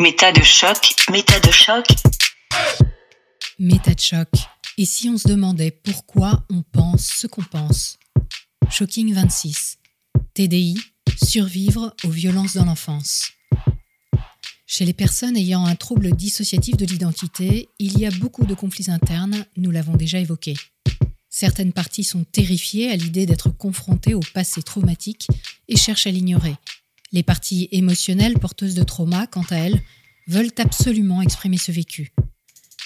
[0.00, 1.84] Méta de choc, méta de choc.
[3.58, 4.28] Méta de choc.
[4.76, 7.98] Et si on se demandait pourquoi on pense ce qu'on pense?
[8.70, 9.78] Shocking 26.
[10.34, 10.78] TDI,
[11.20, 13.32] survivre aux violences dans l'enfance.
[14.68, 18.92] Chez les personnes ayant un trouble dissociatif de l'identité, il y a beaucoup de conflits
[18.92, 20.54] internes, nous l'avons déjà évoqué.
[21.28, 25.26] Certaines parties sont terrifiées à l'idée d'être confrontées au passé traumatique
[25.66, 26.54] et cherchent à l'ignorer.
[27.12, 29.80] Les parties émotionnelles porteuses de trauma, quant à elles,
[30.26, 32.12] veulent absolument exprimer ce vécu.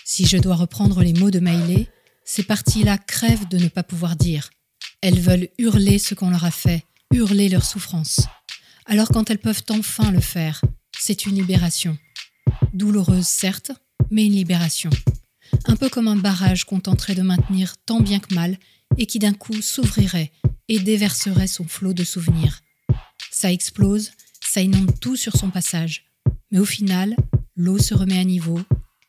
[0.05, 1.88] Si je dois reprendre les mots de Maïlé,
[2.24, 4.50] ces parties-là crèvent de ne pas pouvoir dire.
[5.00, 8.20] Elles veulent hurler ce qu'on leur a fait, hurler leur souffrance.
[8.87, 10.62] Alors quand elles peuvent enfin le faire,
[10.97, 11.98] c'est une libération.
[12.75, 13.73] Douloureuse certes,
[14.11, 14.91] mais une libération.
[15.66, 18.56] Un peu comme un barrage qu'on tenterait de maintenir tant bien que mal
[18.98, 20.30] et qui d'un coup s'ouvrirait
[20.69, 22.61] et déverserait son flot de souvenirs.
[23.42, 26.05] Ça explose, ça inonde tout sur son passage.
[26.52, 27.16] Mais au final,
[27.56, 28.60] l'eau se remet à niveau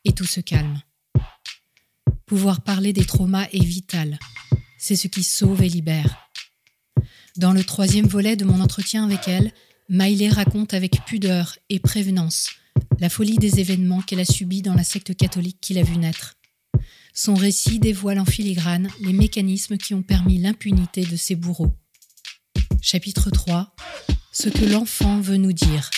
[0.05, 0.81] et tout se calme.
[2.25, 4.17] Pouvoir parler des traumas est vital.
[4.79, 6.31] C'est ce qui sauve et libère.
[7.37, 9.53] Dans le troisième volet de mon entretien avec elle,
[9.87, 12.49] Maïlé raconte avec pudeur et prévenance
[12.99, 16.37] la folie des événements qu'elle a subis dans la secte catholique qu'il a vu naître.
[17.13, 21.71] Son récit dévoile en filigrane les mécanismes qui ont permis l'impunité de ses bourreaux.
[22.81, 23.75] Chapitre 3
[24.35, 25.91] Ce que l'enfant veut nous dire.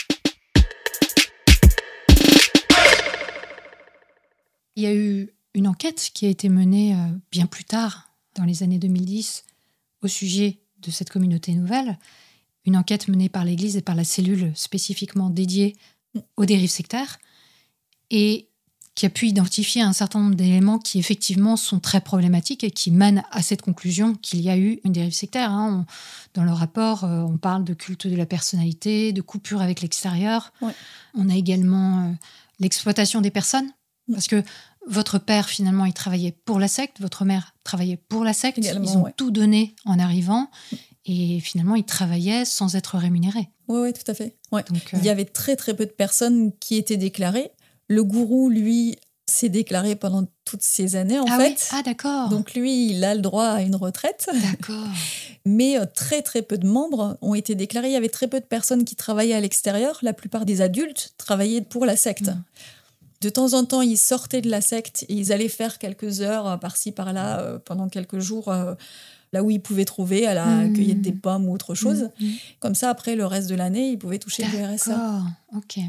[4.75, 6.97] Il y a eu une enquête qui a été menée euh,
[7.31, 9.45] bien plus tard, dans les années 2010,
[10.01, 11.97] au sujet de cette communauté nouvelle.
[12.65, 15.77] Une enquête menée par l'Église et par la cellule spécifiquement dédiée
[16.35, 17.19] aux dérives sectaires.
[18.09, 18.49] Et
[18.95, 22.91] qui a pu identifier un certain nombre d'éléments qui effectivement sont très problématiques et qui
[22.91, 25.51] mènent à cette conclusion qu'il y a eu une dérive sectaire.
[25.51, 25.85] Hein.
[26.33, 30.53] dans le rapport, euh, on parle de culte de la personnalité, de coupure avec l'extérieur.
[31.13, 32.11] On a également euh,
[32.59, 33.69] l'exploitation des personnes,
[34.07, 34.13] mm.
[34.13, 34.41] parce que
[34.87, 38.59] votre père, finalement, il travaillait pour la secte, votre mère travaillait pour la secte.
[38.59, 40.49] ils ont tout donné en arrivant.
[40.71, 40.75] Mm.
[41.07, 43.49] Et finalement, ils travaillaient sans être rémunérés.
[43.67, 44.37] Oui, oui, tout à fait.
[44.51, 44.63] Ouais.
[44.69, 47.51] Donc, Il y euh, avait très, très peu de personnes qui étaient déclarées.
[47.87, 48.97] Le gourou, lui,
[49.27, 51.69] s'est déclaré pendant toutes ces années, en ah fait.
[51.71, 52.29] Ah, d'accord.
[52.29, 54.29] Donc, lui, il a le droit à une retraite.
[54.31, 54.87] D'accord.
[55.45, 57.89] Mais euh, très, très peu de membres ont été déclarés.
[57.89, 59.99] Il y avait très peu de personnes qui travaillaient à l'extérieur.
[60.03, 62.29] La plupart des adultes travaillaient pour la secte.
[62.29, 62.43] Mm.
[63.21, 66.47] De temps en temps, ils sortaient de la secte et ils allaient faire quelques heures
[66.47, 68.53] euh, par-ci, par-là, euh, pendant quelques jours,
[69.33, 70.73] là où ils pouvaient trouver, à la mm.
[70.73, 72.09] cueillette des pommes ou autre chose.
[72.19, 72.29] Mm.
[72.59, 74.91] Comme ça, après, le reste de l'année, ils pouvaient toucher le RSA.
[74.91, 75.23] D'accord,
[75.55, 75.79] ok.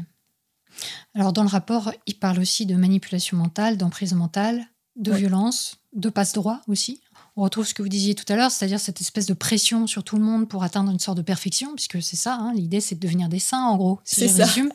[1.15, 6.09] Alors dans le rapport, il parle aussi de manipulation mentale, d'emprise mentale, de violence, de
[6.09, 7.01] passe-droit aussi.
[7.35, 10.03] On retrouve ce que vous disiez tout à l'heure, c'est-à-dire cette espèce de pression sur
[10.03, 12.95] tout le monde pour atteindre une sorte de perfection, puisque c'est ça, hein, l'idée c'est
[12.95, 14.71] de devenir des saints en gros, si je résume.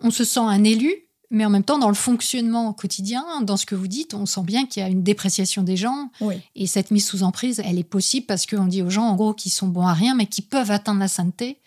[0.00, 0.94] On se sent un élu,
[1.30, 4.42] mais en même temps, dans le fonctionnement quotidien, dans ce que vous dites, on sent
[4.42, 6.10] bien qu'il y a une dépréciation des gens.
[6.54, 9.32] Et cette mise sous emprise, elle est possible parce qu'on dit aux gens, en gros,
[9.32, 11.58] qui sont bons à rien, mais qui peuvent atteindre la sainteté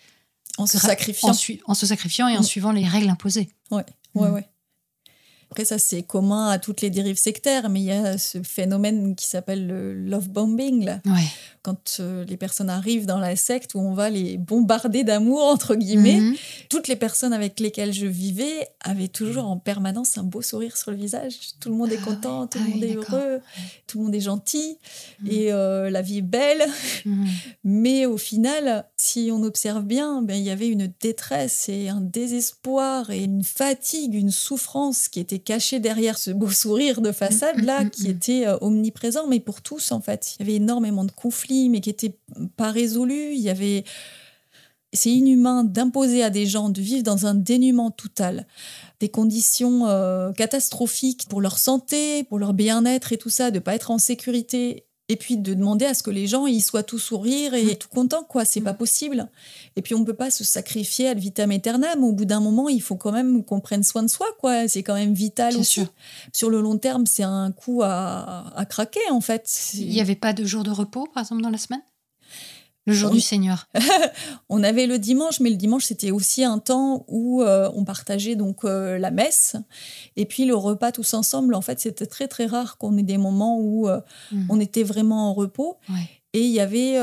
[0.58, 1.32] en se sacrifiant.
[1.66, 3.48] En, se sacrifiant et en suivant les règles imposées.
[3.70, 3.84] Ouais,
[4.14, 4.46] ouais, ouais.
[5.56, 9.16] Après, ça, c'est commun à toutes les dérives sectaires, mais il y a ce phénomène
[9.16, 10.84] qui s'appelle le love bombing.
[10.84, 11.00] Là.
[11.06, 11.24] Ouais
[11.66, 15.74] quand euh, les personnes arrivent dans la secte où on va les bombarder d'amour, entre
[15.74, 16.36] guillemets, mhm.
[16.70, 20.92] toutes les personnes avec lesquelles je vivais avaient toujours en permanence un beau sourire sur
[20.92, 21.34] le visage.
[21.58, 23.40] Tout le monde est ah content, tout le ah monde est heureux,
[23.88, 24.78] tout le monde est gentil
[25.22, 25.28] mhm.
[25.28, 26.64] et euh, la vie est belle.
[27.04, 27.26] Mhm.
[27.64, 32.00] Mais au final, si on observe bien, ben, il y avait une détresse et un
[32.00, 37.86] désespoir et une fatigue, une souffrance qui était cachée derrière ce beau sourire de façade-là,
[37.86, 40.34] qui était euh, omniprésent, mais pour tous en fait.
[40.34, 42.18] Il y avait énormément de conflits mais qui n'étaient
[42.56, 43.32] pas résolus.
[43.32, 43.84] Il y avait.
[44.92, 48.46] C'est inhumain d'imposer à des gens de vivre dans un dénuement total,
[48.98, 53.74] des conditions euh, catastrophiques pour leur santé, pour leur bien-être et tout ça, de pas
[53.74, 56.98] être en sécurité et puis de demander à ce que les gens ils soient tout
[56.98, 57.76] sourire et mm.
[57.76, 58.44] tout contents quoi.
[58.44, 58.76] C'est pas mm.
[58.76, 59.28] possible.
[59.76, 62.02] Et puis on peut pas se sacrifier à vitam aeternam.
[62.02, 64.68] Au bout d'un moment il faut quand même qu'on prenne soin de soi quoi.
[64.68, 65.86] C'est quand même vital aussi.
[66.32, 69.70] sur le long terme c'est un coup à, à craquer en fait.
[69.74, 71.82] Il n'y avait pas de jour de repos par exemple dans la semaine?
[72.86, 73.68] Le jour du Seigneur.
[74.48, 78.36] on avait le dimanche, mais le dimanche c'était aussi un temps où euh, on partageait
[78.36, 79.56] donc euh, la messe
[80.16, 81.54] et puis le repas tous ensemble.
[81.54, 84.00] En fait, c'était très très rare qu'on ait des moments où euh,
[84.30, 84.46] mmh.
[84.48, 85.76] on était vraiment en repos.
[86.32, 86.98] Et il y avait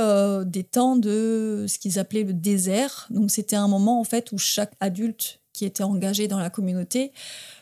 [0.46, 3.08] des temps de ce qu'ils appelaient le désert.
[3.10, 7.12] Donc c'était un moment en fait où chaque adulte qui était engagé dans la communauté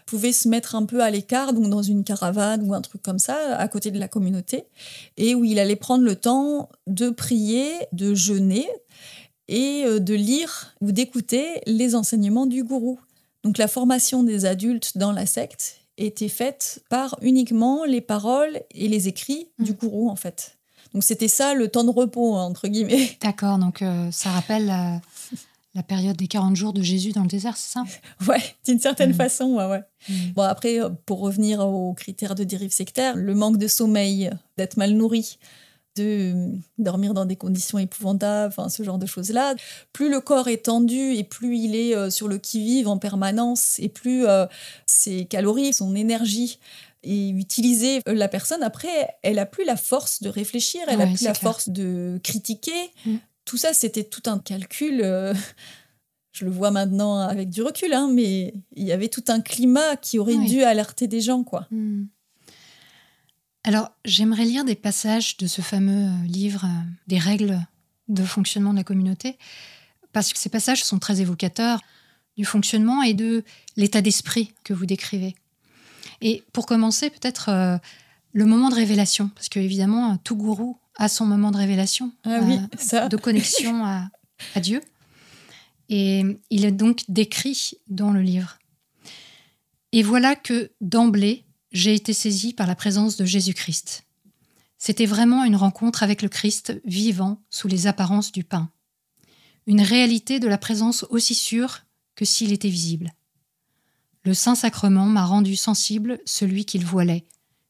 [0.06, 3.20] pouvait se mettre un peu à l'écart, donc dans une caravane ou un truc comme
[3.20, 4.66] ça, à côté de la communauté,
[5.18, 8.68] et où il allait prendre le temps de prier, de jeûner
[9.48, 13.00] et euh, de lire ou d'écouter les enseignements du gourou.
[13.44, 18.88] Donc la formation des adultes dans la secte était faite par uniquement les paroles et
[18.88, 20.58] les écrits du gourou en fait.
[20.94, 23.18] Donc c'était ça le temps de repos entre guillemets.
[23.22, 25.02] D'accord, donc euh, ça rappelle la,
[25.74, 27.84] la, période des 40 jours de Jésus dans le désert, c'est ça?
[28.28, 29.84] Ouais, d'une certaine façon, ouais, ouais.
[30.36, 34.92] Bon après, pour revenir aux critères de dérive sectaire, le manque de sommeil, d'être mal
[34.92, 35.38] nourri,
[35.96, 39.56] de euh, dormir dans des conditions épouvantables, enfin, ce genre de choses-là.
[39.94, 43.78] Plus le corps est tendu et plus il est euh, sur le qui-vive en permanence
[43.80, 44.46] et plus euh,
[44.86, 46.60] ses calories, son énergie
[47.04, 51.24] est utilisée, la personne, après, elle a plus la force de réfléchir, elle a plus
[51.24, 52.92] la force de critiquer.
[53.08, 53.16] Mm.
[53.52, 55.02] Tout ça, c'était tout un calcul.
[56.32, 59.98] je le vois maintenant avec du recul, hein, mais il y avait tout un climat
[59.98, 61.68] qui aurait dû alerter des gens, quoi.
[61.70, 62.06] Mm.
[63.66, 67.60] Alors, j'aimerais lire des passages de ce fameux euh, livre euh, des règles
[68.08, 69.38] de fonctionnement de la communauté,
[70.14, 71.82] parce que ces passages sont très évocateurs
[72.38, 73.44] du fonctionnement et de
[73.76, 75.36] l'état d'esprit que vous décrivez.
[76.22, 77.78] Et pour commencer, peut-être euh,
[78.32, 82.40] le moment de révélation, parce que évidemment, tout gourou a son moment de révélation, ah
[83.08, 84.10] de connexion à,
[84.56, 84.82] à Dieu.
[85.90, 88.60] Et il est donc décrit dans le livre.
[89.92, 94.06] Et voilà que d'emblée, j'ai été saisie par la présence de Jésus-Christ.
[94.78, 98.72] C'était vraiment une rencontre avec le Christ vivant sous les apparences du pain.
[99.68, 101.82] Une réalité de la présence aussi sûre
[102.16, 103.14] que s'il était visible.
[104.24, 107.26] Le Saint-Sacrement m'a rendu sensible celui qu'il voilait,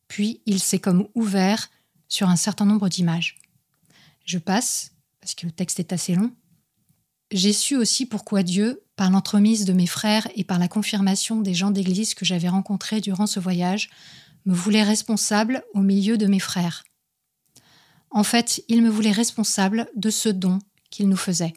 [0.07, 1.69] puis il s'est comme ouvert
[2.11, 3.37] sur un certain nombre d'images.
[4.25, 4.91] Je passe,
[5.21, 6.31] parce que le texte est assez long.
[7.31, 11.53] J'ai su aussi pourquoi Dieu, par l'entremise de mes frères et par la confirmation des
[11.53, 13.89] gens d'église que j'avais rencontrés durant ce voyage,
[14.45, 16.83] me voulait responsable au milieu de mes frères.
[18.09, 20.59] En fait, il me voulait responsable de ce don
[20.89, 21.53] qu'il nous faisait.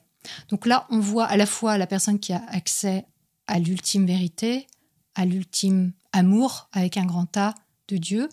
[0.51, 3.05] Donc là, on voit à la fois la personne qui a accès
[3.49, 4.69] à l'ultime vérité,
[5.17, 7.56] à l'ultime amour avec un grand A
[7.89, 8.29] de Dieu,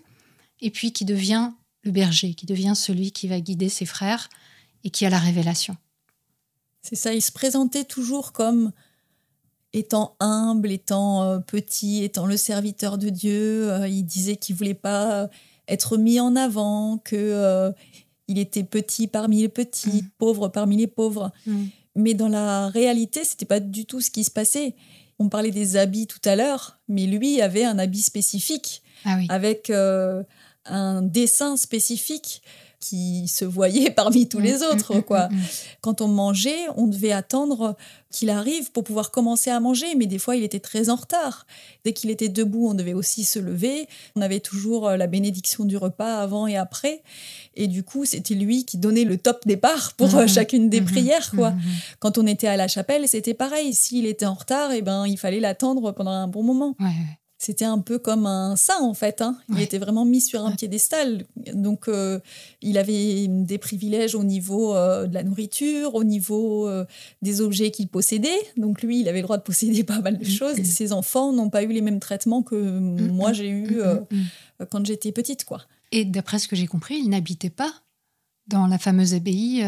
[0.60, 1.52] et puis qui devient
[1.84, 4.30] le berger, qui devient celui qui va guider ses frères
[4.84, 5.78] et qui a la révélation.
[6.82, 8.72] C'est ça, il se présentait toujours comme
[9.74, 13.72] étant humble, étant euh, petit, étant le serviteur de Dieu.
[13.72, 15.30] Euh, il disait qu'il voulait pas
[15.68, 17.72] être mis en avant, que euh,
[18.28, 20.10] il était petit parmi les petits, mm.
[20.18, 21.32] pauvre parmi les pauvres.
[21.46, 21.66] Mm.
[21.96, 24.76] Mais dans la réalité, c'était pas du tout ce qui se passait.
[25.20, 29.72] On parlait des habits tout à l'heure, mais lui avait un habit spécifique, ah avec
[30.66, 32.42] un dessin spécifique
[32.82, 34.98] qui se voyait parmi tous les mm, autres.
[34.98, 35.30] Mm, quoi.
[35.30, 35.40] Mm,
[35.80, 37.78] Quand on mangeait, on devait attendre
[38.10, 41.46] qu'il arrive pour pouvoir commencer à manger, mais des fois, il était très en retard.
[41.86, 43.88] Dès qu'il était debout, on devait aussi se lever.
[44.18, 47.04] On avait toujours euh, la bénédiction du repas avant et après.
[47.56, 51.32] Et du coup, c'était lui qui donnait le top départ pour euh, chacune des prières.
[51.32, 51.54] quoi.
[52.00, 53.74] Quand on était à la chapelle, c'était pareil.
[53.74, 56.76] S'il était en retard, et eh ben, il fallait l'attendre pendant un bon moment
[57.42, 59.20] c'était un peu comme un saint en fait.
[59.20, 59.36] Hein.
[59.50, 61.26] Il était vraiment mis sur un piédestal.
[61.54, 62.20] Donc euh,
[62.62, 66.86] il avait des privilèges au niveau euh, de la nourriture, au niveau euh,
[67.24, 68.38] des objets qu'il possédait.
[68.58, 70.62] Donc lui, il avait le droit de posséder pas mal de choses.
[70.62, 74.68] Ses enfants n'ont pas eu les mêmes traitements que mm, moi mm, j'ai eu mm,
[74.70, 75.44] quand j'étais petite.
[75.44, 75.64] quoi.
[75.92, 77.74] Et d'après ce que j'ai compris, il n'habitait pas
[78.46, 79.66] dans la fameuse abbaye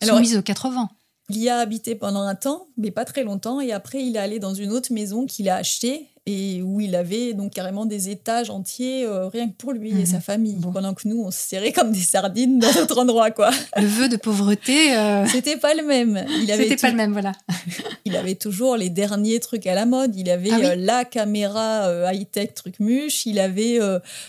[0.00, 0.88] soumise aux 80.
[1.28, 4.18] Il y a habité pendant un temps, mais pas très longtemps, et après il est
[4.18, 8.08] allé dans une autre maison qu'il a achetée et où il avait donc carrément des
[8.08, 10.22] étages entiers euh, rien que pour lui et sa mhm.
[10.22, 13.50] famille pendant que nous on se serrait comme des sardines dans notre endroit quoi.
[13.76, 16.24] Le vœu de pauvreté euh, c'était pas le même.
[16.40, 17.32] Il avait c'était pas le même voilà.
[18.04, 20.14] Il avait toujours les derniers trucs à la mode.
[20.14, 23.26] Il avait ah euh, la caméra high tech truc muche.
[23.26, 23.80] Il avait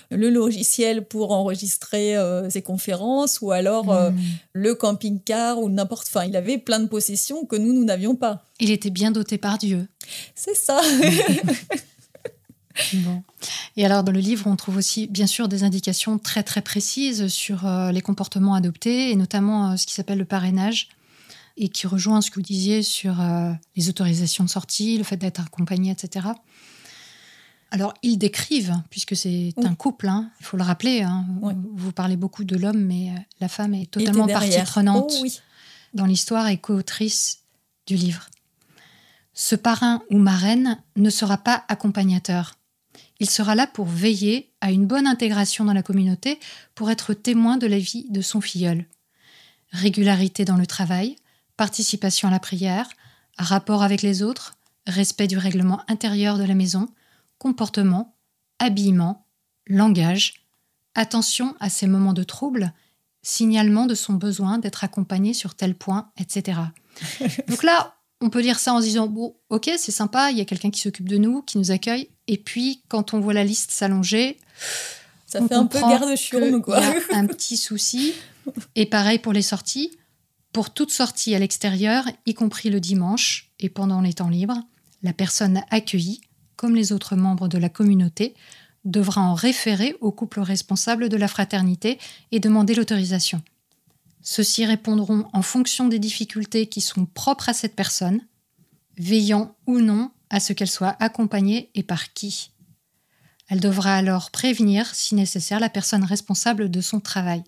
[0.10, 2.16] le logiciel pour enregistrer
[2.50, 4.16] ses conférences ou alors hmm.
[4.54, 8.44] le camping-car ou n'importe enfin il avait plein de possessions que nous nous n'avions pas
[8.63, 9.88] il était bien doté par Dieu
[10.36, 10.82] c'est ça.
[13.77, 17.27] Et alors, dans le livre, on trouve aussi, bien sûr, des indications très, très précises
[17.27, 20.89] sur euh, les comportements adoptés, et notamment euh, ce qui s'appelle le parrainage,
[21.55, 25.17] et qui rejoint ce que vous disiez sur euh, les autorisations de sortie, le fait
[25.17, 26.29] d'être accompagné, etc.
[27.70, 31.25] Alors, ils décrivent, puisque c'est un couple, hein, il faut le rappeler, hein,
[31.75, 35.27] vous parlez beaucoup de l'homme, mais la femme est totalement partie prenante oh
[35.93, 37.39] dans l'histoire et co-autrice
[37.86, 38.29] du livre.
[39.34, 42.56] Ce parrain ou marraine ne sera pas accompagnateur.
[43.20, 46.40] Il sera là pour veiller à une bonne intégration dans la communauté,
[46.75, 48.86] pour être témoin de la vie de son filleul.
[49.72, 51.16] Régularité dans le travail,
[51.58, 52.90] participation à la prière,
[53.38, 54.56] rapport avec les autres,
[54.88, 56.88] respect du règlement intérieur de la maison,
[57.38, 58.16] comportement,
[58.60, 59.25] habillement,
[59.68, 60.46] langage,
[60.96, 62.74] attention à ses moments de trouble,
[63.22, 66.60] signalement de son besoin d'être accompagné sur tel point, etc.
[67.48, 70.42] Donc là, on peut lire ça en se disant bon, ok, c'est sympa, il y
[70.42, 72.08] a quelqu'un qui s'occupe de nous, qui nous accueille.
[72.27, 74.38] Et puis, quand on voit la liste s'allonger,
[75.25, 76.80] ça fait un peu garde chion quoi.
[76.80, 78.13] Il y a un petit souci.
[78.75, 79.92] Et pareil pour les sorties.
[80.53, 84.62] Pour toute sortie à l'extérieur, y compris le dimanche et pendant les temps libres,
[85.01, 86.22] la personne accueillie,
[86.56, 88.36] comme les autres membres de la communauté,
[88.86, 92.00] devra en référer au couple responsable de la fraternité
[92.32, 93.42] et demander l'autorisation.
[94.24, 98.22] Ceux-ci répondront en fonction des difficultés qui sont propres à cette personne,
[98.98, 102.51] veillant ou non à ce qu'elle soit accompagnée et par qui.
[103.50, 107.44] Elle devra alors prévenir, si nécessaire, la personne responsable de son travail.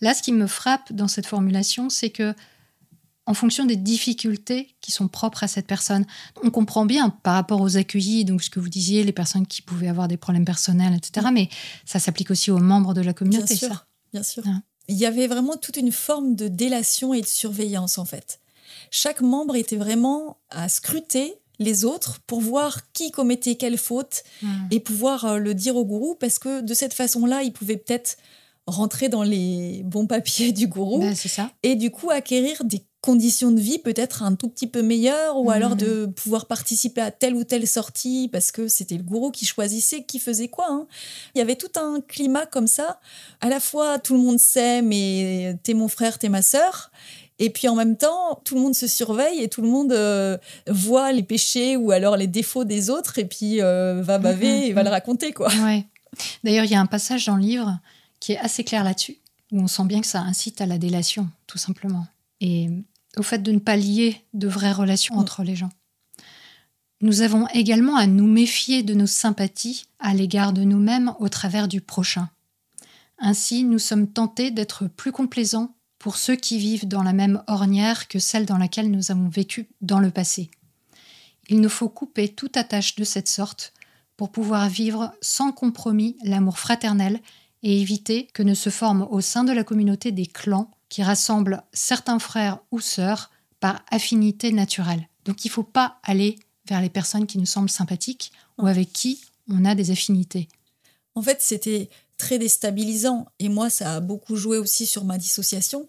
[0.00, 2.34] Là, ce qui me frappe dans cette formulation, c'est que
[3.26, 6.04] en fonction des difficultés qui sont propres à cette personne.
[6.42, 9.62] On comprend bien par rapport aux accueillis, donc ce que vous disiez, les personnes qui
[9.62, 11.28] pouvaient avoir des problèmes personnels, etc.
[11.32, 11.48] Mais
[11.86, 13.54] ça s'applique aussi aux membres de la communauté.
[13.54, 13.86] Bien sûr, ça.
[14.12, 14.46] bien sûr.
[14.46, 14.62] Hein.
[14.88, 18.40] Il y avait vraiment toute une forme de délation et de surveillance en fait.
[18.90, 24.66] Chaque membre était vraiment à scruter les autres pour voir qui commettait quelle faute hmm.
[24.70, 28.16] et pouvoir euh, le dire au gourou parce que de cette façon-là, il pouvait peut-être
[28.66, 31.50] rentrer dans les bons papiers du gourou ben, ça.
[31.62, 35.50] et du coup acquérir des conditions de vie peut-être un tout petit peu meilleures ou
[35.50, 36.12] alors de hmm.
[36.14, 40.18] pouvoir participer à telle ou telle sortie parce que c'était le gourou qui choisissait qui
[40.18, 40.64] faisait quoi.
[40.70, 40.86] Hein.
[41.34, 43.00] Il y avait tout un climat comme ça.
[43.42, 46.90] À la fois tout le monde sait mais t'es mon frère, t'es ma sœur
[47.38, 50.38] et puis en même temps, tout le monde se surveille et tout le monde euh,
[50.66, 54.68] voit les péchés ou alors les défauts des autres et puis euh, va baver mm-hmm.
[54.68, 55.32] et va le raconter.
[55.32, 55.48] quoi.
[55.62, 55.84] Ouais.
[56.44, 57.78] D'ailleurs, il y a un passage dans le livre
[58.20, 59.18] qui est assez clair là-dessus,
[59.50, 62.06] où on sent bien que ça incite à la délation, tout simplement.
[62.40, 62.70] Et
[63.18, 65.18] au fait de ne pas lier de vraies relations mm.
[65.18, 65.70] entre les gens.
[67.00, 71.68] Nous avons également à nous méfier de nos sympathies à l'égard de nous-mêmes au travers
[71.68, 72.30] du prochain.
[73.18, 78.08] Ainsi, nous sommes tentés d'être plus complaisants pour ceux qui vivent dans la même ornière
[78.08, 80.50] que celle dans laquelle nous avons vécu dans le passé.
[81.48, 83.72] Il nous faut couper toute attache de cette sorte
[84.16, 87.20] pour pouvoir vivre sans compromis l'amour fraternel
[87.62, 91.62] et éviter que ne se forment au sein de la communauté des clans qui rassemblent
[91.72, 95.08] certains frères ou sœurs par affinité naturelle.
[95.24, 98.92] Donc il ne faut pas aller vers les personnes qui nous semblent sympathiques ou avec
[98.92, 100.48] qui on a des affinités.
[101.14, 105.88] En fait, c'était très déstabilisant, et moi ça a beaucoup joué aussi sur ma dissociation,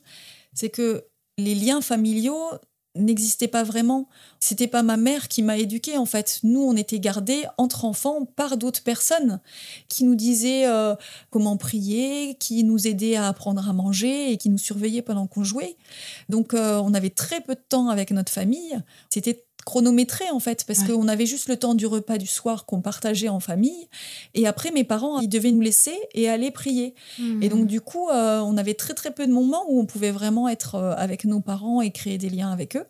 [0.53, 1.05] c'est que
[1.37, 2.51] les liens familiaux
[2.95, 4.07] n'existaient pas vraiment.
[4.39, 6.39] C'était pas ma mère qui m'a éduquée en fait.
[6.43, 9.39] Nous, on était gardés entre enfants par d'autres personnes
[9.87, 10.95] qui nous disaient euh,
[11.29, 15.43] comment prier, qui nous aidaient à apprendre à manger et qui nous surveillaient pendant qu'on
[15.43, 15.77] jouait.
[16.29, 18.77] Donc, euh, on avait très peu de temps avec notre famille.
[19.09, 22.81] C'était chronométré en fait, parce qu'on avait juste le temps du repas du soir qu'on
[22.81, 23.87] partageait en famille.
[24.33, 26.93] Et après, mes parents, ils devaient nous laisser et aller prier.
[27.17, 27.41] Hmm.
[27.41, 30.11] Et donc, du coup, euh, on avait très très peu de moments où on pouvait
[30.11, 32.85] vraiment être euh, avec nos parents et créer des liens avec eux.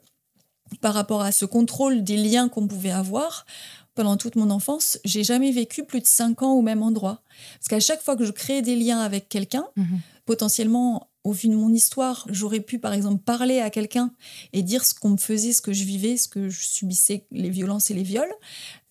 [0.82, 3.46] Par rapport à ce contrôle des liens qu'on pouvait avoir,
[3.94, 7.22] pendant toute mon enfance, j'ai jamais vécu plus de cinq ans au même endroit.
[7.58, 10.02] Parce qu'à chaque fois que je créais des liens avec quelqu'un, mhm.
[10.26, 14.12] potentiellement au vu de mon histoire, j'aurais pu par exemple parler à quelqu'un
[14.54, 17.50] et dire ce qu'on me faisait, ce que je vivais, ce que je subissais, les
[17.50, 18.32] violences et les viols.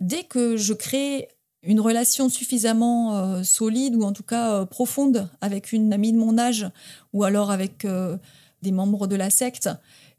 [0.01, 1.29] Dès que je crée
[1.63, 6.19] une relation suffisamment euh, solide ou en tout cas euh, profonde avec une amie de
[6.19, 6.69] mon âge
[7.13, 8.19] ou alors avec euh,
[8.63, 9.71] des membres de la secte,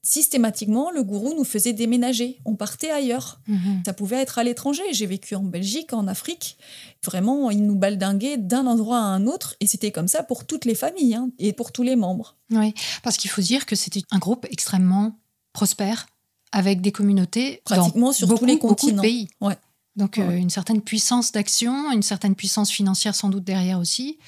[0.05, 2.39] systématiquement, le gourou nous faisait déménager.
[2.45, 3.41] On partait ailleurs.
[3.47, 3.81] Mhm.
[3.85, 4.83] Ça pouvait être à l'étranger.
[4.91, 6.57] J'ai vécu en Belgique, en Afrique.
[7.03, 9.55] Vraiment, il nous baldinguait d'un endroit à un autre.
[9.59, 12.35] Et c'était comme ça pour toutes les familles hein, et pour tous les membres.
[12.51, 15.17] Oui, parce qu'il faut dire que c'était un groupe extrêmement
[15.53, 16.05] prospère,
[16.51, 18.97] avec des communautés pratiquement sur tous les continents.
[18.97, 19.27] de pays.
[19.41, 19.57] Ouais.
[19.95, 24.19] Donc euh, une certaine puissance d'action, une certaine puissance financière sans doute derrière aussi,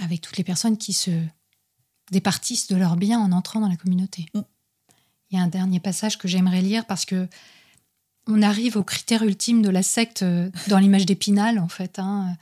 [0.00, 1.10] avec toutes les personnes qui se
[2.12, 4.26] départissent de leurs biens en entrant dans la communauté.
[4.32, 4.40] Mm.
[5.30, 7.28] Il y a un dernier passage que j'aimerais lire parce que
[8.26, 11.98] on arrive au critère ultime de la secte euh, dans l'image d'Épinal, en fait.
[11.98, 12.36] Hein.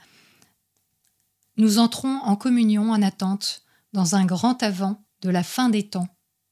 [1.57, 3.63] Nous entrons en communion en attente
[3.93, 6.07] dans un grand avant de la fin des temps,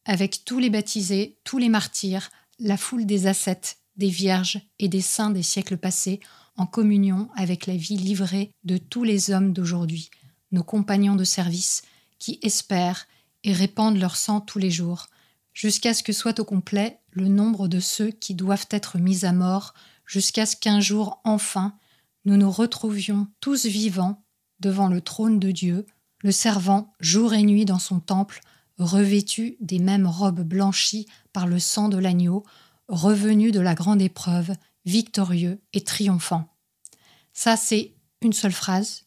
[0.06, 5.02] avec tous les baptisés, tous les martyrs, la foule des ascètes, des vierges et des
[5.02, 6.20] saints des siècles passés,
[6.56, 10.10] en communion avec la vie livrée de tous les hommes d'aujourd'hui,
[10.52, 11.82] nos compagnons de service,
[12.20, 13.08] qui espèrent
[13.44, 15.08] et répandent leur sang tous les jours,
[15.54, 19.32] jusqu'à ce que soit au complet le nombre de ceux qui doivent être mis à
[19.32, 19.74] mort,
[20.06, 21.78] jusqu'à ce qu'un jour enfin
[22.26, 24.24] nous nous retrouvions tous vivants
[24.60, 25.86] devant le trône de Dieu,
[26.22, 28.42] le servant jour et nuit dans son temple,
[28.78, 32.44] revêtu des mêmes robes blanchies par le sang de l'agneau,
[32.88, 34.54] revenu de la grande épreuve,
[34.86, 36.48] victorieux et triomphant.
[37.34, 39.04] Ça, c'est une seule phrase.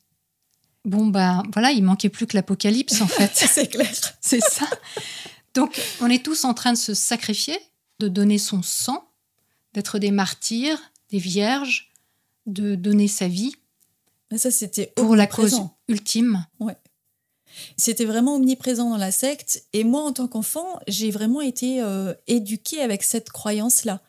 [0.85, 3.31] Bon, ben voilà, il manquait plus que l'Apocalypse, en fait.
[3.35, 3.91] c'est clair.
[4.21, 4.69] c'est ça.
[5.57, 7.59] Donc, on est tous en train de se sacrifier,
[7.99, 9.03] de donner son sang
[9.77, 11.91] d'être des martyrs, des vierges,
[12.47, 13.55] de donner sa vie.
[14.31, 16.47] Mais ça, c'était pour la cause ultime.
[16.61, 16.77] Ouais.
[17.77, 19.65] C'était vraiment omniprésent dans la secte.
[19.75, 24.03] Et moi, en tant qu'enfant, j'ai vraiment été euh, éduquée avec cette croyance-là.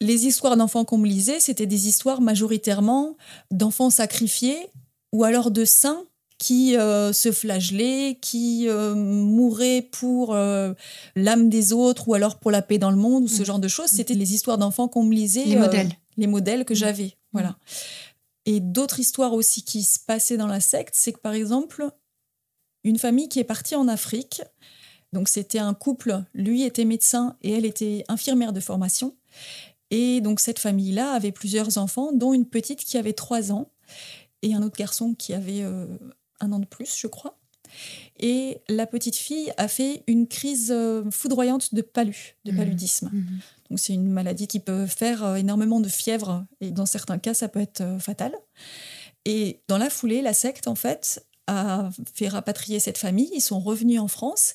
[0.00, 3.16] Les histoires d'enfants qu'on me lisait, c'était des histoires majoritairement
[3.50, 4.68] d'enfants sacrifiés
[5.12, 6.04] ou alors de saints
[6.38, 10.34] qui euh, se flagellaient, qui euh, mouraient pour
[11.16, 13.44] l'âme des autres ou alors pour la paix dans le monde ou ce mmh.
[13.44, 13.90] genre de choses.
[13.90, 15.44] C'était les histoires d'enfants qu'on me lisait.
[15.44, 15.90] Les modèles.
[16.16, 16.76] Les modèles que mmh.
[16.76, 17.16] j'avais.
[17.32, 17.56] Voilà.
[18.46, 21.90] Et d'autres histoires aussi qui se passaient dans la secte, c'est que par exemple,
[22.84, 24.42] une famille qui est partie en Afrique.
[25.12, 29.16] Donc c'était un couple, lui était médecin et elle était infirmière de formation.
[29.90, 33.70] Et donc cette famille-là avait plusieurs enfants, dont une petite qui avait trois ans
[34.42, 35.86] et un autre garçon qui avait euh,
[36.40, 37.38] un an de plus, je crois.
[38.18, 42.56] Et la petite fille a fait une crise euh, foudroyante de palud, de mmh.
[42.56, 43.10] paludisme.
[43.12, 43.26] Mmh.
[43.70, 47.34] Donc c'est une maladie qui peut faire euh, énormément de fièvre et dans certains cas
[47.34, 48.32] ça peut être fatal.
[49.26, 53.30] Et dans la foulée, la secte en fait a fait rapatrier cette famille.
[53.34, 54.54] Ils sont revenus en France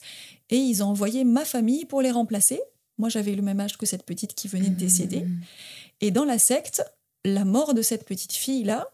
[0.49, 2.61] et ils ont envoyé ma famille pour les remplacer.
[2.97, 5.21] Moi, j'avais le même âge que cette petite qui venait de décéder.
[5.21, 5.41] Mmh.
[6.01, 6.83] Et dans la secte,
[7.25, 8.87] la mort de cette petite fille-là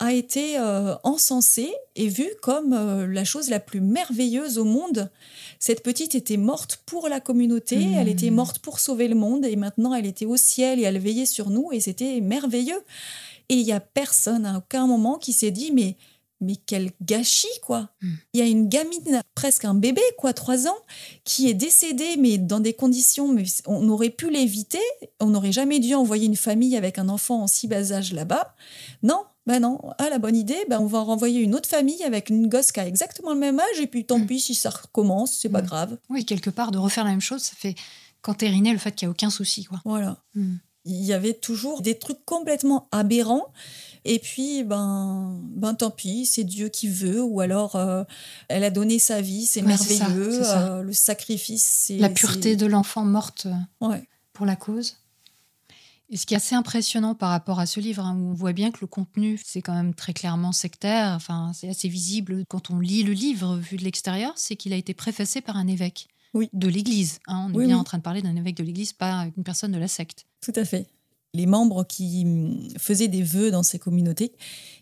[0.00, 5.10] a été euh, encensée et vue comme euh, la chose la plus merveilleuse au monde.
[5.58, 7.94] Cette petite était morte pour la communauté, mmh.
[7.94, 10.98] elle était morte pour sauver le monde et maintenant elle était au ciel et elle
[10.98, 12.82] veillait sur nous et c'était merveilleux.
[13.50, 15.96] Et il y a personne à aucun moment qui s'est dit mais
[16.40, 17.90] mais quel gâchis, quoi.
[18.00, 18.14] Hmm.
[18.32, 20.78] Il y a une gamine, presque un bébé, quoi, trois ans,
[21.24, 24.80] qui est décédée, mais dans des conditions, mais on aurait pu l'éviter.
[25.20, 28.54] On n'aurait jamais dû envoyer une famille avec un enfant en si bas âge là-bas.
[29.02, 29.80] Non, ben non.
[29.98, 32.80] Ah, la bonne idée, ben on va renvoyer une autre famille avec une gosse qui
[32.80, 34.26] a exactement le même âge, et puis tant hmm.
[34.26, 35.66] pis si ça recommence, c'est pas hmm.
[35.66, 35.98] grave.
[36.08, 37.74] Oui, quelque part, de refaire la même chose, ça fait
[38.22, 39.80] qu'entériner le fait qu'il n'y a aucun souci, quoi.
[39.84, 40.18] Voilà.
[40.84, 43.52] Il y avait toujours des trucs complètement aberrants
[44.04, 48.04] et puis, ben, ben tant pis, c'est Dieu qui veut, ou alors euh,
[48.48, 51.98] elle a donné sa vie, c'est merveilleux, euh, le sacrifice, c'est...
[51.98, 53.46] La pureté de l'enfant morte
[54.32, 54.96] pour la cause.
[56.10, 58.52] Et ce qui est assez impressionnant par rapport à ce livre, hein, où on voit
[58.52, 62.70] bien que le contenu, c'est quand même très clairement sectaire, enfin, c'est assez visible quand
[62.70, 66.08] on lit le livre vu de l'extérieur, c'est qu'il a été préfacé par un évêque
[66.34, 66.50] oui.
[66.52, 67.20] de l'Église.
[67.28, 67.48] Hein.
[67.54, 69.78] on est bien en train de parler d'un évêque de l'Église, pas une personne de
[69.78, 70.26] la secte.
[70.40, 70.88] Tout à fait
[71.34, 74.32] les membres qui hum, faisaient des vœux dans ces communautés,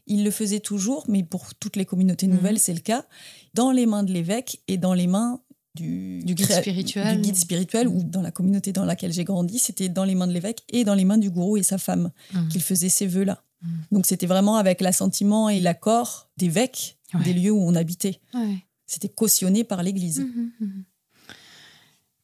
[0.07, 2.35] ils le faisaient toujours, mais pour toutes les communautés mhm.
[2.35, 3.05] nouvelles, c'est le cas,
[3.55, 5.41] dans les mains de l'évêque et dans les mains
[5.74, 7.16] du, guide spirituel.
[7.16, 10.26] Du guide spirituel, ou dans la communauté dans laquelle j'ai grandi, c'était dans les mains
[10.26, 12.48] de l'évêque et dans les mains du gourou et sa femme mhm.
[12.48, 13.42] qu'il faisait ces vœux-là.
[13.62, 13.70] Mhm.
[13.92, 18.20] Donc c'était vraiment avec l'assentiment et l'accord d'évêques des lieux où on habitait.
[18.87, 20.26] C'était cautionné par l'Église.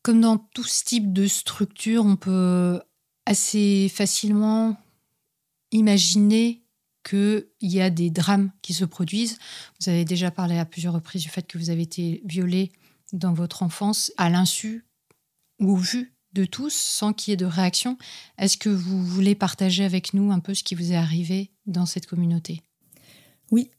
[0.03, 2.81] Comme dans tout ce type de structure, on peut
[3.27, 4.77] assez facilement
[5.73, 6.63] imaginer
[7.09, 9.39] qu'il y a des drames qui se produisent.
[9.81, 12.73] Vous avez déjà parlé à plusieurs reprises du fait que vous avez été violé
[13.15, 14.87] dans votre enfance à l'insu
[15.61, 17.97] ou au vu de tous sans qu'il y ait de réaction.
[18.37, 21.87] Est-ce que vous voulez partager avec nous un peu ce qui vous est arrivé dans
[21.87, 22.63] cette communauté?
[23.51, 23.71] Oui.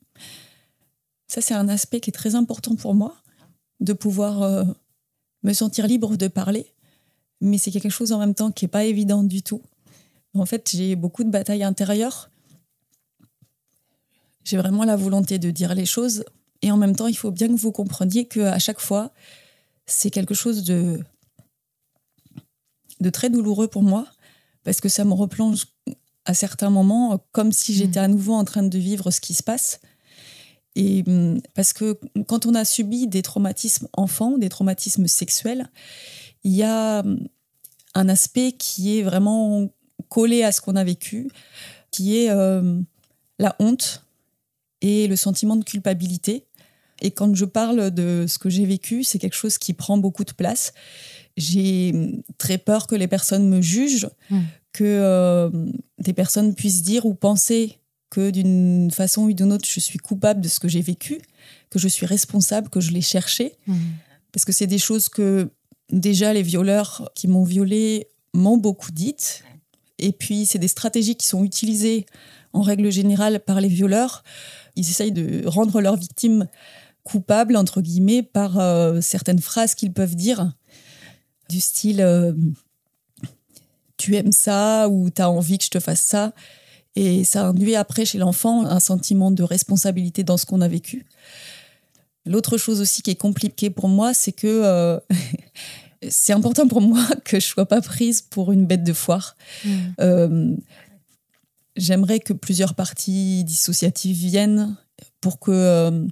[1.27, 3.15] Ça, c'est un aspect qui est très important pour moi,
[3.81, 4.63] de pouvoir euh,
[5.43, 6.75] me sentir libre de parler
[7.41, 9.61] mais c'est quelque chose en même temps qui n'est pas évident du tout.
[10.33, 12.29] En fait, j'ai beaucoup de batailles intérieures.
[14.43, 16.25] J'ai vraiment la volonté de dire les choses.
[16.61, 19.11] Et en même temps, il faut bien que vous compreniez qu'à chaque fois,
[19.85, 20.99] c'est quelque chose de,
[23.01, 24.07] de très douloureux pour moi,
[24.63, 25.67] parce que ça me replonge
[26.25, 27.75] à certains moments comme si mmh.
[27.75, 29.79] j'étais à nouveau en train de vivre ce qui se passe.
[30.75, 35.69] Et mmh, parce que quand on a subi des traumatismes enfants, des traumatismes sexuels,
[36.43, 37.27] il y a hum,
[37.93, 39.69] un aspect qui est vraiment
[40.09, 41.29] collé à ce qu'on a vécu,
[41.91, 42.85] qui est hum,
[43.39, 44.04] la honte
[44.85, 46.45] et le sentiment de culpabilité.
[47.01, 50.23] Et quand je parle de ce que j'ai vécu, c'est quelque chose qui prend beaucoup
[50.23, 50.73] de place.
[51.35, 51.93] J'ai
[52.37, 54.39] très peur que les personnes me jugent, mmh.
[54.73, 55.51] que
[55.99, 57.79] des personnes puissent dire ou penser
[58.11, 61.19] que d'une façon ou d'une autre, je suis coupable de ce que j'ai vécu,
[61.69, 63.55] que je suis responsable, que je l'ai cherché.
[63.67, 63.75] Mmh.
[64.31, 65.49] Parce que c'est des choses que
[65.91, 69.43] déjà les violeurs qui m'ont violée m'ont beaucoup dites.
[69.97, 72.05] Et puis, c'est des stratégies qui sont utilisées
[72.53, 74.23] en règle générale par les violeurs.
[74.75, 76.47] Ils essayent de rendre leurs victimes
[77.03, 80.51] coupables, entre guillemets, par euh, certaines phrases qu'ils peuvent dire,
[81.49, 82.33] du style euh,
[83.97, 86.33] Tu aimes ça ou tu as envie que je te fasse ça.
[86.95, 91.05] Et ça induit après chez l'enfant un sentiment de responsabilité dans ce qu'on a vécu.
[92.25, 94.99] L'autre chose aussi qui est compliquée pour moi, c'est que euh,
[96.09, 99.35] c'est important pour moi que je sois pas prise pour une bête de foire.
[99.63, 99.69] Mmh.
[99.99, 100.55] Euh,
[101.75, 104.75] J'aimerais que plusieurs parties dissociatives viennent
[105.21, 106.07] pour que euh,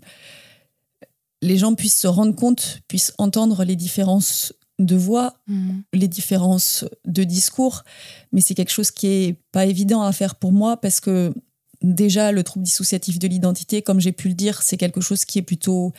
[1.42, 5.82] les gens puissent se rendre compte, puissent entendre les différences de voix, Mmh.
[5.94, 7.84] les différences de discours.
[8.32, 11.34] Mais c'est quelque chose qui est pas évident à faire pour moi parce que
[11.82, 15.40] déjà, le trouble dissociatif de l'identité, comme j'ai pu le dire, c'est quelque chose qui
[15.40, 15.94] est plutôt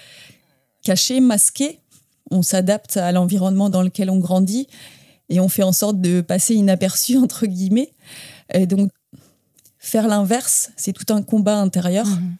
[0.82, 1.78] caché, masqué.
[2.30, 4.66] On s'adapte à l'environnement dans lequel on grandit
[5.28, 7.92] et on fait en sorte de passer inaperçu, entre guillemets.
[8.52, 8.90] Et donc,
[9.84, 12.06] faire l'inverse, c'est tout un combat intérieur.
[12.06, 12.36] Mhm.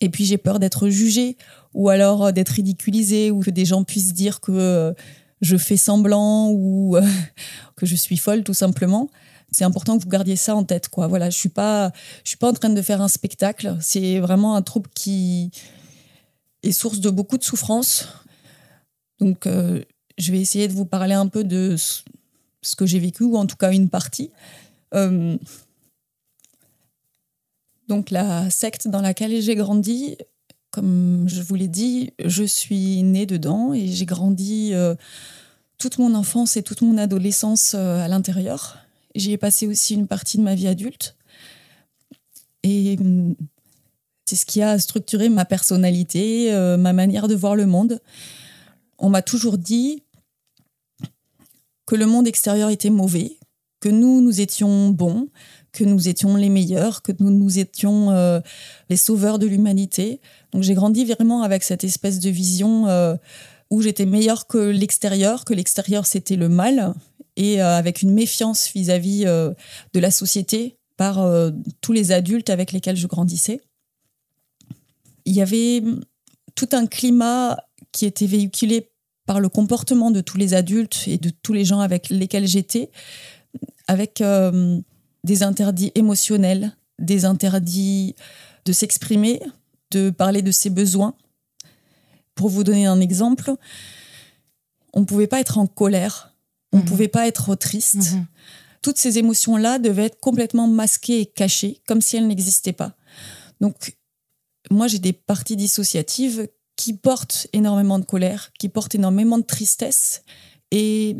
[0.00, 1.36] Et puis, j'ai peur d'être jugée
[1.72, 4.92] ou alors euh, d'être ridiculisée ou que des gens puissent dire que euh,
[5.40, 7.02] je fais semblant ou euh,
[7.76, 9.08] que je suis folle, tout simplement.
[9.52, 11.06] C'est important que vous gardiez ça en tête, quoi.
[11.06, 11.92] Voilà, je suis pas,
[12.24, 13.76] je suis pas en train de faire un spectacle.
[13.80, 15.52] C'est vraiment un trouble qui
[16.64, 18.08] est source de beaucoup de souffrance.
[19.20, 19.82] Donc, euh,
[20.18, 22.02] je vais essayer de vous parler un peu de ce
[22.64, 24.30] ce que j'ai vécu, ou en tout cas une partie.
[24.94, 25.36] Euh,
[27.88, 30.16] donc, la secte dans laquelle j'ai grandi,
[30.70, 34.94] comme je vous l'ai dit, je suis née dedans et j'ai grandi euh,
[35.78, 38.78] toute mon enfance et toute mon adolescence euh, à l'intérieur.
[39.14, 41.16] J'y ai passé aussi une partie de ma vie adulte.
[42.62, 43.36] Et hum,
[44.24, 48.00] c'est ce qui a structuré ma personnalité, euh, ma manière de voir le monde.
[48.98, 50.02] On m'a toujours dit
[51.86, 53.36] que le monde extérieur était mauvais,
[53.80, 55.28] que nous, nous étions bons,
[55.74, 58.40] que nous étions les meilleurs, que nous, nous étions euh,
[58.88, 60.20] les sauveurs de l'humanité.
[60.52, 63.16] Donc j'ai grandi vraiment avec cette espèce de vision euh,
[63.70, 66.94] où j'étais meilleure que l'extérieur, que l'extérieur c'était le mal,
[67.36, 71.28] et euh, avec une méfiance vis-à-vis de la société par
[71.80, 73.60] tous les adultes avec lesquels je grandissais.
[75.24, 75.82] Il y avait
[76.54, 77.58] tout un climat
[77.90, 78.92] qui était véhiculé
[79.26, 82.92] par le comportement de tous les adultes et de tous les gens avec lesquels j'étais,
[83.88, 84.22] avec
[85.24, 88.14] des interdits émotionnels, des interdits
[88.64, 89.40] de s'exprimer,
[89.90, 91.14] de parler de ses besoins.
[92.34, 93.52] Pour vous donner un exemple,
[94.92, 96.34] on ne pouvait pas être en colère,
[96.72, 96.88] on ne Mhm.
[96.88, 98.12] pouvait pas être triste.
[98.12, 98.26] Mhm.
[98.82, 102.94] Toutes ces émotions-là devaient être complètement masquées et cachées, comme si elles n'existaient pas.
[103.60, 103.96] Donc,
[104.70, 110.22] moi, j'ai des parties dissociatives qui portent énormément de colère, qui portent énormément de tristesse,
[110.70, 111.16] et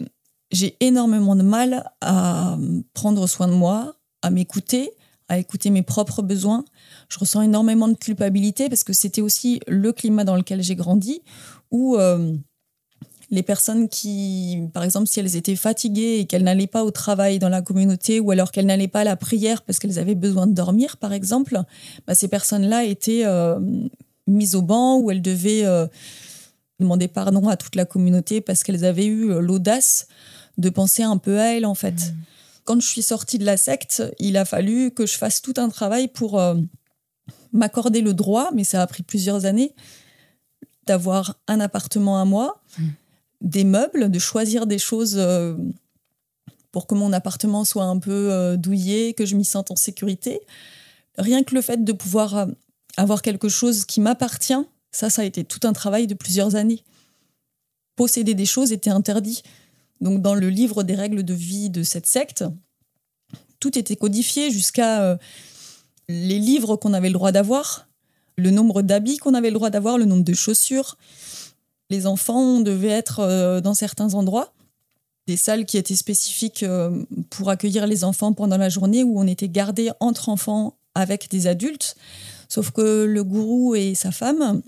[0.54, 2.56] j'ai énormément de mal à
[2.94, 4.92] prendre soin de moi, à m'écouter,
[5.28, 6.64] à écouter mes propres besoins.
[7.08, 11.22] Je ressens énormément de culpabilité parce que c'était aussi le climat dans lequel j'ai grandi,
[11.70, 12.36] où euh,
[13.30, 17.38] les personnes qui, par exemple, si elles étaient fatiguées et qu'elles n'allaient pas au travail
[17.38, 20.46] dans la communauté, ou alors qu'elles n'allaient pas à la prière parce qu'elles avaient besoin
[20.46, 21.58] de dormir, par exemple,
[22.06, 23.58] bah, ces personnes-là étaient euh,
[24.26, 25.86] mises au banc ou elles devaient euh,
[26.78, 30.06] demander pardon à toute la communauté parce qu'elles avaient eu l'audace
[30.58, 32.14] de penser un peu à elles, en fait.
[32.64, 35.68] Quand je suis sortie de la secte, il a fallu que je fasse tout un
[35.68, 36.54] travail pour euh,
[37.52, 39.74] m'accorder le droit, mais ça a pris plusieurs années,
[40.86, 42.88] d'avoir un appartement à moi, Mm.
[43.40, 45.54] des meubles, de choisir des choses euh,
[46.72, 50.40] pour que mon appartement soit un peu euh, douillé, que je m'y sente en sécurité.
[51.18, 52.46] Rien que le fait de pouvoir euh,
[52.96, 54.54] avoir quelque chose qui m'appartient,
[54.90, 56.82] ça, ça a été tout un travail de plusieurs années.
[57.96, 59.42] Posséder des choses était interdit.
[60.04, 62.44] Donc, dans le livre des règles de vie de cette secte,
[63.58, 65.16] tout était codifié jusqu'à euh,
[66.08, 67.88] les livres qu'on avait le droit d'avoir,
[68.36, 70.98] le nombre d'habits qu'on avait le droit d'avoir, le nombre de chaussures.
[71.88, 74.52] Les enfants devaient être euh, dans certains endroits,
[75.26, 79.26] des salles qui étaient spécifiques euh, pour accueillir les enfants pendant la journée où on
[79.26, 81.96] était gardé entre enfants avec des adultes.
[82.50, 84.60] Sauf que le gourou et sa femme,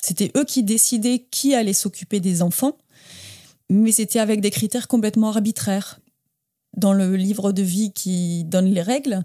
[0.00, 2.78] c'était eux qui décidaient qui allait s'occuper des enfants,
[3.70, 6.00] mais c'était avec des critères complètement arbitraires.
[6.76, 9.24] Dans le livre de vie qui donne les règles,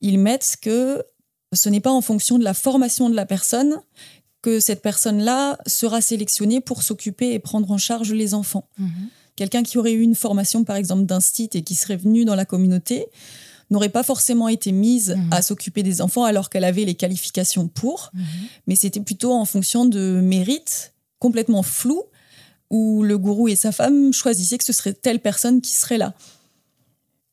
[0.00, 1.02] ils mettent que
[1.52, 3.80] ce n'est pas en fonction de la formation de la personne
[4.40, 8.68] que cette personne-là sera sélectionnée pour s'occuper et prendre en charge les enfants.
[8.78, 8.90] Mhm.
[9.36, 12.44] Quelqu'un qui aurait eu une formation, par exemple, d'instit et qui serait venu dans la
[12.44, 13.06] communauté
[13.70, 15.32] n'aurait pas forcément été mise Mhm.
[15.32, 18.22] à s'occuper des enfants alors qu'elle avait les qualifications pour, Mhm.
[18.66, 22.02] mais c'était plutôt en fonction de mérites complètement flous
[22.72, 26.14] où le gourou et sa femme choisissaient que ce serait telle personne qui serait là.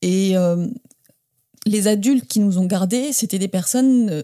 [0.02, 0.68] Et euh,
[1.66, 4.22] les adultes qui nous ont gardés, c'était des personnes euh,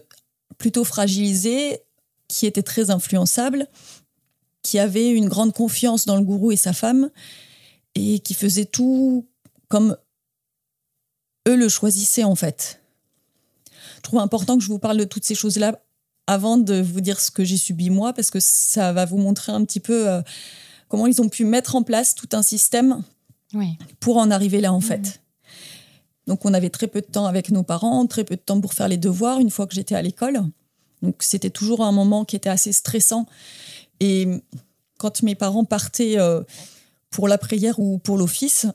[0.58, 1.80] plutôt fragilisées,
[2.28, 3.66] qui étaient très influençables,
[4.62, 7.10] qui avaient une grande confiance dans le gourou et sa femme,
[7.94, 9.26] et qui faisaient tout
[9.68, 9.96] comme
[11.48, 12.82] eux le choisissaient en fait.
[13.96, 15.80] Je trouve important que je vous parle de toutes ces choses-là
[16.26, 19.52] avant de vous dire ce que j'ai subi moi, parce que ça va vous montrer
[19.52, 20.20] un petit peu euh,
[20.88, 23.02] comment ils ont pu mettre en place tout un système
[23.54, 23.78] Oui.
[24.00, 25.20] pour en arriver là en fait.
[26.26, 28.74] Donc on avait très peu de temps avec nos parents, très peu de temps pour
[28.74, 30.40] faire les devoirs une fois que j'étais à l'école.
[31.02, 33.26] Donc c'était toujours un moment qui était assez stressant.
[34.00, 34.26] Et
[34.98, 36.42] quand mes parents partaient euh,
[37.10, 38.66] pour la prière ou pour l'office,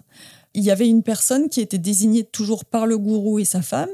[0.53, 3.89] il y avait une personne qui était désignée toujours par le gourou et sa femme,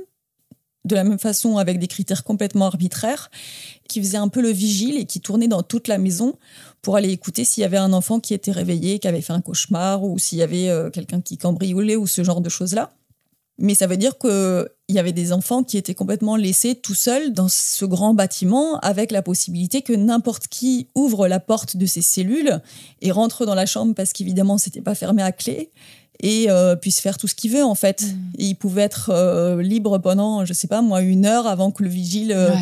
[0.88, 3.30] de la même façon avec des critères complètement arbitraires,
[3.88, 6.36] qui faisait un peu le vigile et qui tournait dans toute la maison
[6.82, 9.42] pour aller écouter s'il y avait un enfant qui était réveillé, qui avait fait un
[9.42, 12.92] cauchemar, ou s'il y avait euh, quelqu'un qui cambriolait, ou ce genre de choses-là.
[13.60, 17.34] Mais ça veut dire qu'il y avait des enfants qui étaient complètement laissés tout seuls
[17.34, 22.04] dans ce grand bâtiment avec la possibilité que n'importe qui ouvre la porte de ces
[22.04, 22.62] cellules
[23.02, 25.72] et rentre dans la chambre parce qu'évidemment, c'était pas fermé à clé
[26.20, 28.04] et euh, puisse faire tout ce qu'il veut en fait.
[28.38, 31.84] Et il pouvait être euh, libre pendant, je sais pas moi, une heure avant que
[31.84, 32.56] le vigile euh,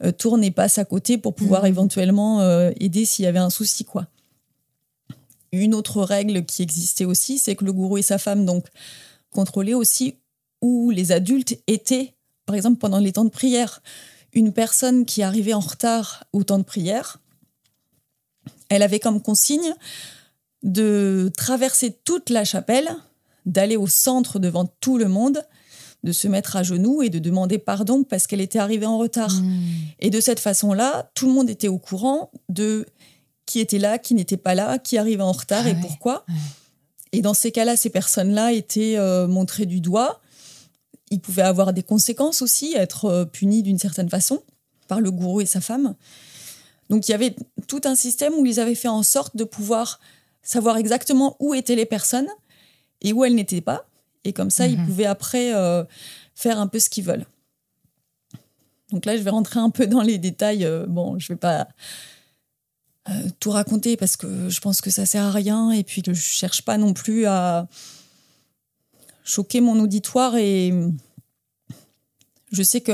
[0.00, 0.12] Ouais.
[0.12, 1.68] tourne et passe à côté pour pouvoir Mhm.
[1.68, 4.06] éventuellement aider s'il y avait un souci quoi.
[5.52, 8.66] Une autre règle qui existait aussi, c'est que le gourou et sa femme donc
[9.30, 10.14] contrôlaient aussi
[10.62, 12.14] où les adultes étaient,
[12.46, 13.82] par exemple pendant les temps de prière.
[14.32, 17.18] Une personne qui arrivait en retard au temps de prière,
[18.70, 19.74] elle avait comme consigne
[20.62, 22.88] de traverser toute la chapelle,
[23.46, 25.44] d'aller au centre devant tout le monde,
[26.04, 29.32] de se mettre à genoux et de demander pardon parce qu'elle était arrivée en retard.
[29.32, 29.60] Mmh.
[30.00, 32.86] Et de cette façon-là, tout le monde était au courant de
[33.46, 36.24] qui était là, qui n'était pas là, qui arrivait en retard Ah et ouais, pourquoi.
[36.28, 36.34] ouais.
[37.12, 40.20] Et dans ces cas-là, ces personnes-là étaient euh, montrées du doigt.
[41.10, 44.42] Ils pouvaient avoir des conséquences aussi, être euh, punis d'une certaine façon
[44.88, 45.94] par le gourou et sa femme.
[46.88, 47.36] Donc il y avait
[47.68, 50.00] tout un système où ils avaient fait en sorte de pouvoir
[50.42, 52.28] savoir exactement où étaient les personnes
[53.00, 53.86] et où elles n'étaient pas.
[54.24, 54.86] Et comme ça, ils Mhm.
[54.86, 55.84] pouvaient après euh,
[56.34, 57.26] faire un peu ce qu'ils veulent.
[58.90, 60.64] Donc là, je vais rentrer un peu dans les détails.
[60.64, 61.66] euh, bon, je vais pas
[63.08, 66.12] euh, tout raconter parce que je pense que ça sert à rien et puis que
[66.12, 67.66] je cherche pas non plus à
[69.24, 70.72] choquer mon auditoire et
[72.52, 72.92] je sais que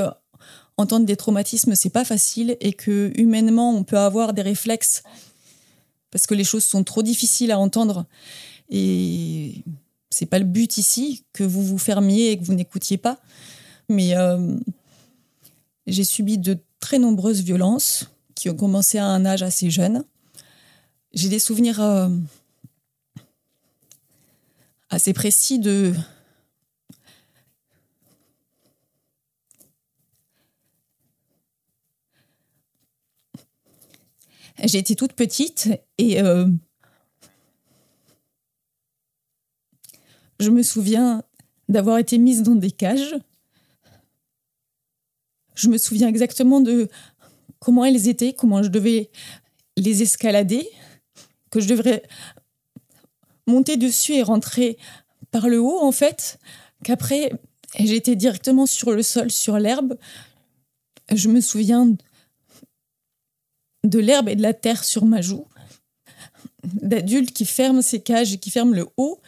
[0.77, 5.03] entendre des traumatismes c'est pas facile et que humainement on peut avoir des réflexes
[6.11, 8.05] parce que les choses sont trop difficiles à entendre
[8.69, 9.63] et
[10.09, 13.19] c'est pas le but ici que vous vous fermiez et que vous n'écoutiez pas
[13.89, 14.55] mais euh,
[15.87, 20.05] j'ai subi de très nombreuses violences qui ont commencé à un âge assez jeune.
[21.13, 22.09] J'ai des souvenirs euh,
[24.89, 25.93] assez précis de
[34.61, 36.47] Été toute petite et euh,
[40.39, 41.23] je me souviens
[41.69, 43.15] d'avoir été mise dans des cages.
[45.55, 46.89] Je me souviens exactement de
[47.59, 49.09] comment elles étaient, comment je devais
[49.77, 50.67] les escalader,
[51.51, 52.03] que je devrais
[53.47, 54.77] monter dessus et rentrer
[55.31, 56.39] par le haut en fait,
[56.83, 57.31] qu'après
[57.77, 59.97] j'étais directement sur le sol, sur l'herbe.
[61.13, 61.95] Je me souviens
[63.83, 65.47] de l'herbe et de la terre sur ma joue,
[66.63, 69.21] d'adultes qui ferment ces cages et qui ferment le haut.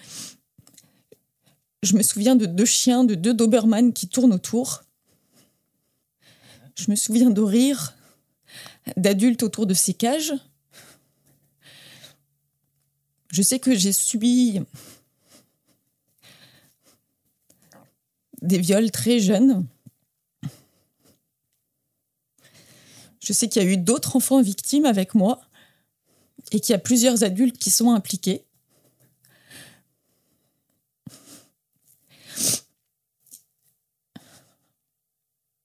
[1.83, 4.83] Je me souviens de deux chiens, de deux Doberman qui tournent autour.
[6.75, 7.95] Je me souviens de rire
[8.97, 10.33] d'adultes autour de ces cages.
[13.31, 14.61] Je sais que j'ai subi
[18.41, 19.65] des viols très jeunes.
[23.21, 25.41] Je sais qu'il y a eu d'autres enfants victimes avec moi
[26.51, 28.45] et qu'il y a plusieurs adultes qui sont impliqués.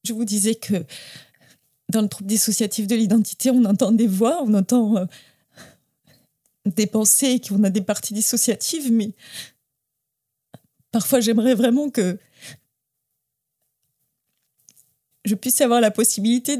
[0.05, 0.85] Je vous disais que
[1.89, 5.07] dans le trouble dissociatif de l'identité, on entend des voix, on entend euh,
[6.67, 9.15] des pensées, qu'on a des parties dissociatives, mais
[10.93, 12.19] parfois j'aimerais vraiment que
[15.25, 16.59] je puisse avoir la possibilité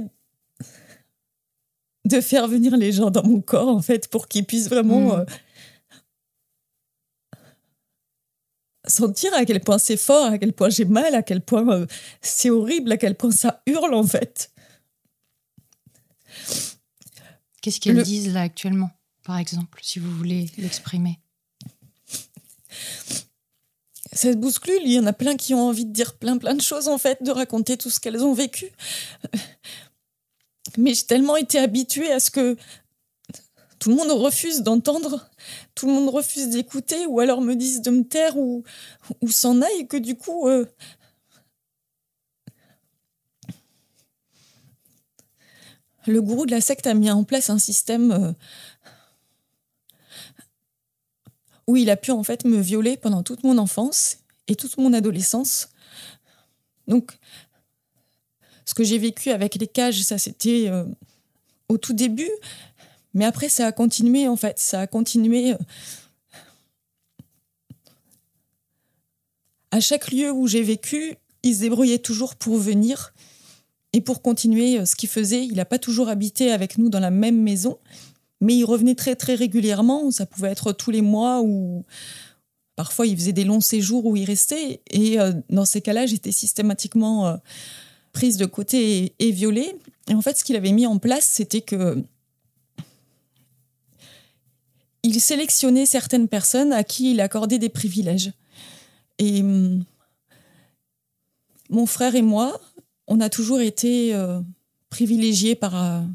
[2.07, 5.21] de faire venir les gens dans mon corps, en fait, pour qu'ils puissent vraiment Mm.
[5.21, 5.25] euh,
[8.89, 11.87] sentir à quel point c'est fort, à quel point j'ai mal, à quel point euh,
[12.21, 14.53] c'est horrible, à quel point ça hurle, en fait.
[17.63, 18.91] Qu'est-ce qu'elles Le- disent là actuellement,
[19.25, 21.19] par exemple, si vous voulez l'exprimer?
[24.13, 26.55] Ça se bouscule, il y en a plein qui ont envie de dire plein plein
[26.55, 28.67] de choses en fait, de raconter tout ce qu'elles ont vécu.
[30.77, 32.57] Mais j'ai tellement été habituée à ce que
[33.79, 35.29] tout le monde refuse d'entendre,
[35.75, 38.65] tout le monde refuse d'écouter, ou alors me disent de me taire ou,
[39.21, 40.49] ou s'en aille, que du coup...
[40.49, 40.67] euh,
[46.09, 48.33] Le gourou de la secte a mis en place un système euh,
[51.67, 54.93] où il a pu en fait me violer pendant toute mon enfance et toute mon
[54.93, 55.69] adolescence.
[56.87, 57.19] Donc,
[58.67, 60.85] ce que j'ai vécu avec les cages, ça c'était euh,
[61.69, 62.31] au tout début,
[63.15, 65.53] mais après ça a continué en fait, ça a continué.
[65.53, 65.59] Euh,
[69.71, 73.15] à chaque lieu où j'ai vécu, il se débrouillait toujours pour venir
[73.93, 75.45] et pour continuer euh, ce qu'il faisait.
[75.45, 77.79] Il n'a pas toujours habité avec nous dans la même maison,
[78.41, 80.11] mais il revenait très très régulièrement.
[80.11, 81.85] Ça pouvait être tous les mois ou
[82.75, 84.83] parfois il faisait des longs séjours où il restait.
[84.91, 85.19] Et
[85.51, 87.39] dans ces cas-là, j'étais systématiquement
[88.17, 89.77] prise de côté et, violée.
[90.09, 92.03] Et en fait, ce qu'il avait mis en place, c'était que
[95.03, 98.33] il sélectionnait certaines personnes à qui il accordait des privilèges.
[99.19, 99.85] Et hum,
[101.69, 102.59] mon frère et moi,
[103.07, 104.41] on a toujours été euh,
[104.89, 106.07] privilégiés par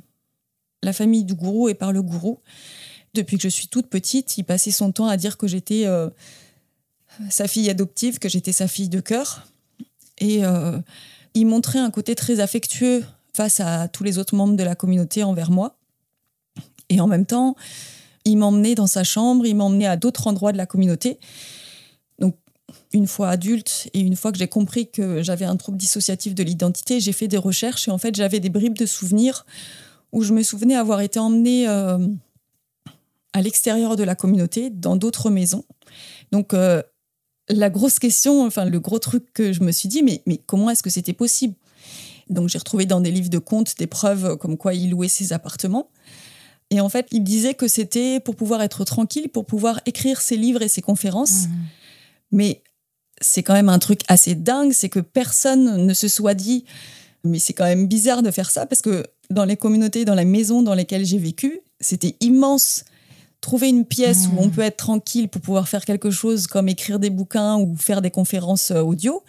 [0.81, 2.39] la famille du gourou et par le gourou.
[3.13, 6.09] Depuis que je suis toute petite, il passait son temps à dire que j'étais euh,
[7.29, 9.45] sa fille adoptive, que j'étais sa fille de cœur.
[10.17, 10.79] Et euh,
[11.33, 15.23] il montrait un côté très affectueux face à tous les autres membres de la communauté
[15.23, 15.77] envers moi.
[16.89, 17.55] Et en même temps,
[18.25, 21.19] il m'emmenait dans sa chambre, il m'emmenait à d'autres endroits de la communauté.
[22.19, 22.35] Donc,
[22.93, 26.43] une fois adulte et une fois que j'ai compris que j'avais un trouble dissociatif de
[26.43, 29.45] l'identité, j'ai fait des recherches et en fait, j'avais des bribes de souvenirs
[30.11, 31.97] où je me souvenais avoir été emmenée euh,
[33.33, 35.63] à l'extérieur de la communauté, dans d'autres maisons.
[36.31, 36.81] Donc, euh,
[37.51, 40.69] la grosse question, enfin, le gros truc que je me suis dit, mais, mais comment
[40.69, 41.55] est-ce que c'était possible?
[42.29, 45.33] Donc, j'ai retrouvé dans des livres de contes des preuves comme quoi il louait ses
[45.33, 45.89] appartements.
[46.69, 50.37] Et en fait, il disait que c'était pour pouvoir être tranquille, pour pouvoir écrire ses
[50.37, 51.47] livres et ses conférences.
[51.47, 51.51] Mmh.
[52.31, 52.63] Mais
[53.21, 56.65] c'est quand même un truc assez dingue, c'est que personne ne se soit dit,
[57.23, 60.25] mais c'est quand même bizarre de faire ça parce que dans les communautés, dans les
[60.25, 62.83] maisons dans lesquelles j'ai vécu, c'était immense.
[63.41, 64.51] Trouver une pièce où on mmh.
[64.51, 68.11] peut être tranquille pour pouvoir faire quelque chose comme écrire des bouquins ou faire des
[68.11, 69.23] conférences euh, audio,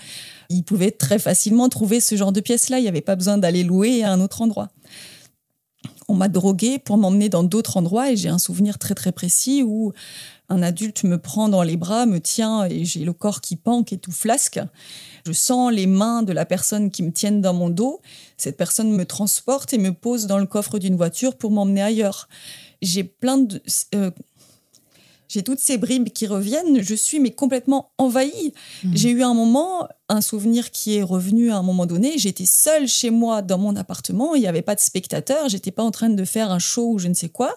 [0.51, 2.79] ils pouvaient très facilement trouver ce genre de pièce-là.
[2.79, 4.68] Il n'y avait pas besoin d'aller louer à un autre endroit.
[6.09, 9.62] On m'a drogué pour m'emmener dans d'autres endroits et j'ai un souvenir très très précis
[9.66, 9.92] où
[10.51, 13.83] un adulte me prend dans les bras, me tient et j'ai le corps qui pend,
[13.83, 14.61] qui est tout flasque.
[15.25, 18.01] Je sens les mains de la personne qui me tiennent dans mon dos.
[18.37, 22.29] Cette personne me transporte et me pose dans le coffre d'une voiture pour m'emmener ailleurs.
[22.83, 23.62] J'ai plein de.
[23.95, 24.11] Euh,
[25.33, 28.53] j'ai toutes ces bribes qui reviennent, je suis mais complètement envahie.
[28.85, 28.90] Mmh.
[28.95, 32.87] J'ai eu un moment, un souvenir qui est revenu à un moment donné, j'étais seule
[32.87, 36.11] chez moi dans mon appartement, il n'y avait pas de spectateurs, j'étais pas en train
[36.11, 37.55] de faire un show ou je ne sais quoi.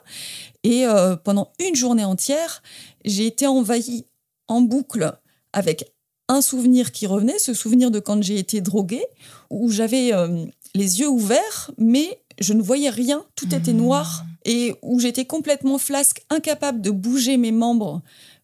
[0.63, 2.63] Et euh, pendant une journée entière,
[3.03, 4.05] j'ai été envahie
[4.47, 5.13] en boucle
[5.51, 5.91] avec
[6.29, 9.05] un souvenir qui revenait, ce souvenir de quand j'ai été droguée,
[9.49, 13.77] où j'avais euh, les yeux ouverts, mais je ne voyais rien, tout était mmh.
[13.77, 18.01] noir, et où j'étais complètement flasque, incapable de bouger mes membres,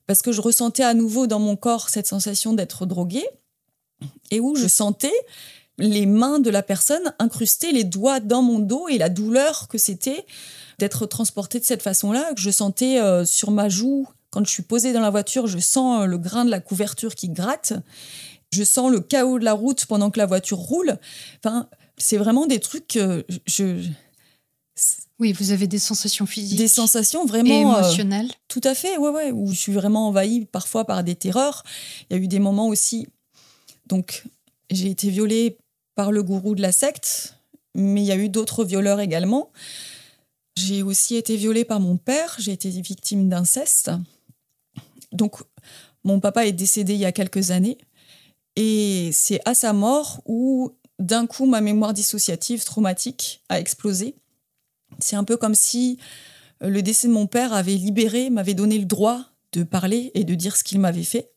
[0.07, 3.27] parce que je ressentais à nouveau dans mon corps cette sensation d'être droguée,
[4.31, 5.13] et où je sentais
[5.77, 9.77] les mains de la personne incruster les doigts dans mon dos et la douleur que
[9.77, 10.25] c'était
[10.79, 14.63] d'être transportée de cette façon-là, que je sentais euh, sur ma joue, quand je suis
[14.63, 17.73] posée dans la voiture, je sens euh, le grain de la couverture qui gratte.
[18.51, 20.97] Je sens le chaos de la route pendant que la voiture roule.
[21.43, 23.85] Enfin, c'est vraiment des trucs que je.
[25.21, 26.57] Oui, vous avez des sensations physiques.
[26.57, 27.75] Des sensations vraiment.
[27.75, 28.31] Euh, émotionnelles.
[28.47, 29.31] tout à fait, ouais, ouais.
[29.31, 31.63] Où je suis vraiment envahie parfois par des terreurs.
[32.09, 33.07] Il y a eu des moments aussi.
[33.85, 34.23] Donc,
[34.71, 35.59] j'ai été violée
[35.93, 37.35] par le gourou de la secte,
[37.75, 39.51] mais il y a eu d'autres violeurs également.
[40.57, 42.35] J'ai aussi été violée par mon père.
[42.39, 43.91] J'ai été victime d'inceste.
[45.11, 45.35] Donc,
[46.03, 47.77] mon papa est décédé il y a quelques années.
[48.55, 54.15] Et c'est à sa mort où, d'un coup, ma mémoire dissociative traumatique a explosé.
[55.01, 55.97] C'est un peu comme si
[56.63, 60.23] euh, le décès de mon père avait libéré, m'avait donné le droit de parler et
[60.23, 61.31] de dire ce qu'il m'avait fait.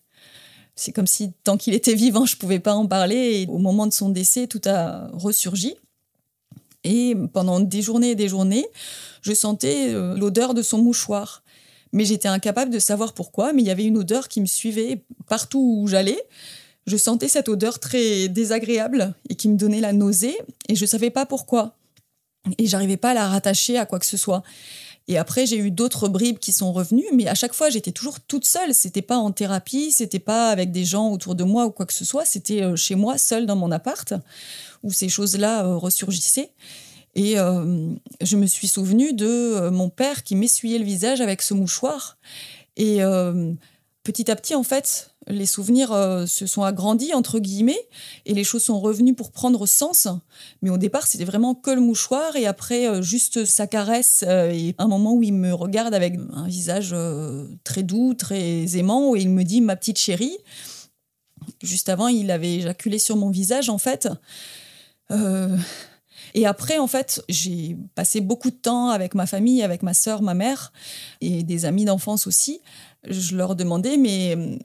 [0.77, 3.46] C'est comme si, tant qu'il était vivant, je ne pouvais pas en parler.
[3.48, 5.74] Au moment de son décès, tout a ressurgi.
[6.83, 8.66] Et pendant des journées et des journées,
[9.22, 11.44] je sentais euh, l'odeur de son mouchoir
[11.94, 15.04] mais j'étais incapable de savoir pourquoi, mais il y avait une odeur qui me suivait
[15.29, 16.21] partout où j'allais.
[16.88, 20.37] Je sentais cette odeur très désagréable et qui me donnait la nausée,
[20.69, 21.77] et je ne savais pas pourquoi.
[22.59, 24.42] Et j'arrivais pas à la rattacher à quoi que ce soit.
[25.07, 28.21] Et après, j'ai eu d'autres bribes qui sont revenues, mais à chaque fois, j'étais toujours
[28.21, 28.75] toute seule.
[28.75, 31.92] C'était pas en thérapie, c'était pas avec des gens autour de moi ou quoi que
[31.92, 32.25] ce soit.
[32.25, 34.15] C'était euh, chez moi, seule dans mon appart,
[34.83, 36.53] où ces choses-là euh, ressurgissaient.
[37.15, 37.90] Et euh,
[38.23, 42.17] je me suis souvenue de mon père qui m'essuyait le visage avec ce mouchoir.
[42.77, 43.03] Et
[44.03, 47.81] petit à petit, en fait, les souvenirs euh, se sont agrandis, entre guillemets,
[48.27, 50.08] et les choses sont revenues pour prendre sens.
[50.62, 54.50] Mais au départ, c'était vraiment que le mouchoir, et après, euh, juste sa caresse, euh,
[54.50, 56.94] et un moment où il me regarde avec un visage
[57.64, 60.37] très doux, très aimant, et il me dit ma petite chérie.
[61.62, 64.08] Juste avant, il avait éjaculé sur mon visage, en fait.
[66.37, 70.20] Et après, en fait, j'ai passé beaucoup de temps avec ma famille, avec ma sœur,
[70.22, 70.72] ma mère,
[71.20, 72.60] et des amis d'enfance aussi,
[73.08, 74.58] je leur demandais, mais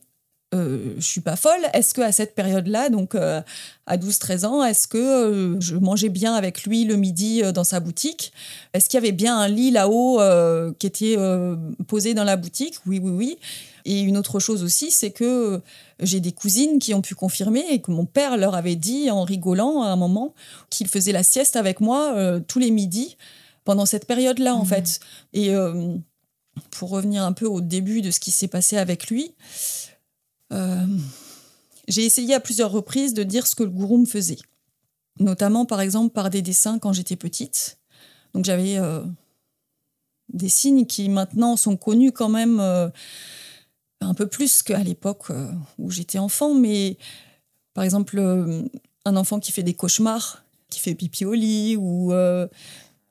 [0.56, 1.62] euh, je suis pas folle.
[1.74, 3.42] Est-ce que à cette période-là, donc euh,
[3.86, 7.80] à 12-13 ans, est-ce que euh, je mangeais bien avec lui le midi dans sa
[7.80, 8.34] boutique?
[8.74, 10.20] Est-ce qu'il y avait bien un lit là-haut
[10.80, 11.18] qui était
[11.88, 12.76] posé dans la boutique?
[12.88, 13.38] Oui, oui, oui.
[13.86, 15.62] Et une autre chose aussi, c'est que
[16.00, 19.24] j'ai des cousines qui ont pu confirmer et que mon père leur avait dit en
[19.24, 20.34] rigolant à un moment
[20.70, 22.16] qu'il faisait la sieste avec moi
[22.48, 23.18] tous les midis
[23.66, 24.68] pendant cette période-là, en mmh.
[24.68, 25.00] fait.
[25.34, 25.54] Et
[26.72, 29.34] pour revenir un peu au début de ce qui s'est passé avec lui,
[30.52, 30.86] euh,
[31.88, 34.38] j'ai essayé à plusieurs reprises de dire ce que le gourou me faisait.
[35.20, 37.78] Notamment, par exemple, par des dessins quand j'étais petite.
[38.34, 39.04] Donc j'avais euh,
[40.30, 42.90] des signes qui maintenant sont connus quand même euh,
[44.02, 45.28] un peu plus qu'à l'époque
[45.78, 46.54] où j'étais enfant.
[46.54, 46.98] Mais
[47.74, 48.20] par exemple,
[49.06, 52.14] un enfant qui fait des cauchemars, qui fait pipi au lit, ou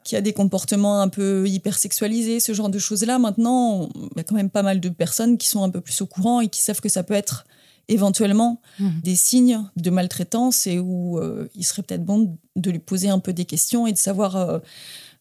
[0.08, 3.18] qui a des comportements un peu hypersexualisés, ce genre de choses-là.
[3.18, 6.00] Maintenant, il y a quand même pas mal de personnes qui sont un peu plus
[6.00, 7.44] au courant et qui savent que ça peut être
[7.88, 8.88] éventuellement mmh.
[9.02, 13.18] des signes de maltraitance et où euh, il serait peut-être bon de lui poser un
[13.18, 14.60] peu des questions et de savoir euh,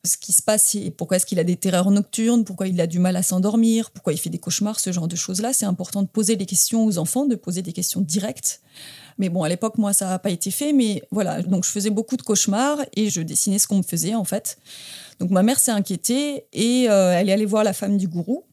[0.03, 2.87] ce qui se passe et pourquoi est-ce qu'il a des terreurs nocturnes, pourquoi il a
[2.87, 5.53] du mal à s'endormir, pourquoi il fait des cauchemars, ce genre de choses-là.
[5.53, 8.61] C'est important de poser des questions aux enfants, de poser des questions directes
[9.17, 10.73] mais bon, à l'époque, moi, ça n'a pas été fait.
[10.73, 14.15] Mais voilà, donc je faisais beaucoup de cauchemars et je dessinais ce qu'on me faisait,
[14.15, 14.57] en fait.
[15.19, 18.43] Donc ma mère s'est inquiétée et euh, elle est allée voir la femme du gourou.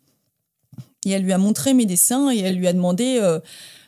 [1.04, 3.38] Et elle lui a montré mes dessins et elle lui a demandé euh,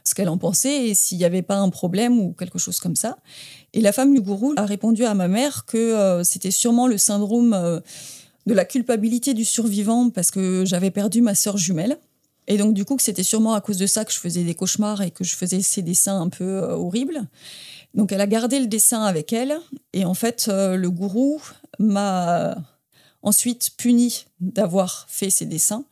[0.04, 2.96] ce qu'elle en pensait et s'il n'y avait pas un problème ou quelque chose comme
[2.96, 3.16] ça.
[3.76, 6.98] Et la femme du gourou a répondu à ma mère que euh, c'était sûrement le
[6.98, 7.82] syndrome
[8.46, 11.98] de la culpabilité du survivant parce que j'avais perdu ma sœur jumelle.
[12.48, 14.54] Et donc, du coup, que c'était sûrement à cause de ça que je faisais des
[14.54, 17.22] cauchemars et que je faisais ces dessins un peu euh, horribles.
[17.94, 19.58] Donc, elle a gardé le dessin avec elle.
[19.92, 21.40] Et en fait, euh, le gourou
[21.78, 22.56] m'a
[23.22, 25.84] ensuite puni d'avoir fait ces dessins.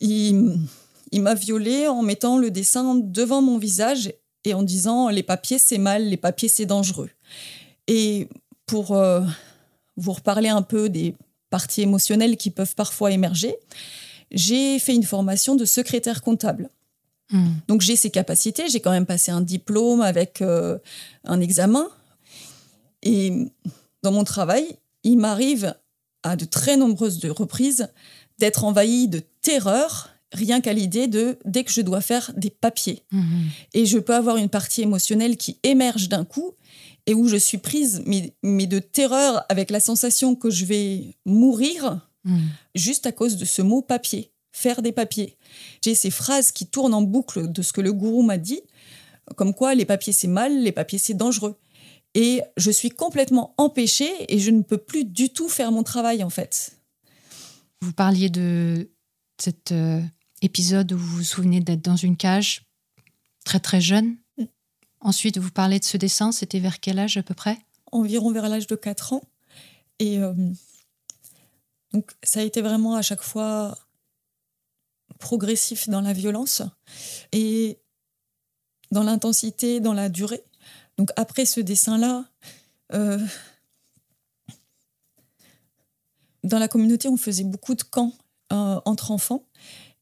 [0.00, 0.56] Il,
[1.10, 4.12] il m'a violée en mettant le dessin devant mon visage
[4.46, 7.10] et en disant les papiers c'est mal, les papiers c'est dangereux.
[7.88, 8.28] Et
[8.64, 9.22] pour euh,
[9.96, 11.14] vous reparler un peu des
[11.50, 13.56] parties émotionnelles qui peuvent parfois émerger,
[14.30, 16.68] j'ai fait une formation de secrétaire comptable.
[17.32, 17.54] Hmm.
[17.66, 20.78] Donc j'ai ces capacités, j'ai quand même passé un diplôme avec euh,
[21.24, 21.88] un examen.
[23.02, 23.48] Et
[24.04, 25.74] dans mon travail, il m'arrive
[26.22, 27.88] à de très nombreuses reprises
[28.38, 33.02] d'être envahi de terreur rien qu'à l'idée de dès que je dois faire des papiers.
[33.12, 33.46] Hmm.
[33.74, 36.52] Et je peux avoir une partie émotionnelle qui émerge d'un coup
[37.06, 41.14] et où je suis prise, mais, mais de terreur avec la sensation que je vais
[41.24, 42.48] mourir Hmm.
[42.74, 45.38] juste à cause de ce mot papier, faire des papiers.
[45.80, 48.62] J'ai ces phrases qui tournent en boucle de ce que le gourou m'a dit,
[49.36, 51.56] comme quoi les papiers c'est mal, les papiers c'est dangereux.
[52.14, 56.24] Et je suis complètement empêchée et je ne peux plus du tout faire mon travail
[56.24, 56.72] en fait.
[57.80, 58.90] Vous parliez de
[59.38, 60.00] cet euh,
[60.42, 62.64] épisode où vous vous souvenez d'être dans une cage
[63.44, 64.16] très très jeune.
[64.38, 64.44] Hmm.
[65.00, 67.58] Ensuite, vous parlez de ce dessin, c'était vers quel âge à peu près?
[67.92, 69.22] Environ vers l'âge de 4 ans.
[69.98, 70.34] Et euh,
[71.92, 73.78] donc ça a été vraiment à chaque fois
[75.18, 76.62] progressif dans la violence
[77.32, 77.78] et
[78.90, 80.44] dans l'intensité, dans la durée.
[80.98, 82.24] Donc après ce dessin-là,
[82.92, 83.18] euh,
[86.44, 88.12] dans la communauté, on faisait beaucoup de camps
[88.52, 89.44] euh, entre enfants.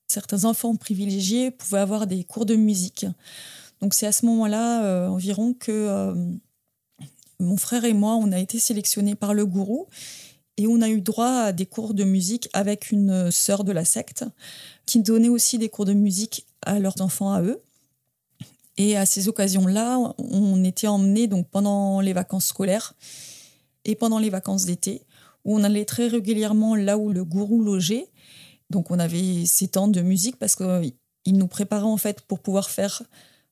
[0.09, 3.07] Certains enfants privilégiés pouvaient avoir des cours de musique.
[3.80, 6.14] Donc c'est à ce moment-là euh, environ que
[7.40, 9.86] mon frère et moi, on a été sélectionnés par le gourou
[10.57, 13.84] et on a eu droit à des cours de musique avec une sœur de la
[13.84, 14.24] secte
[14.86, 17.61] qui donnait aussi des cours de musique à leurs enfants à eux.
[18.76, 22.94] Et à ces occasions-là, on était emmenés donc pendant les vacances scolaires
[23.84, 25.02] et pendant les vacances d'été,
[25.44, 28.09] où on allait très régulièrement là où le gourou logeait.
[28.75, 32.68] Donc on avait ces temps de musique parce qu'il nous préparait en fait pour pouvoir
[32.70, 33.05] faire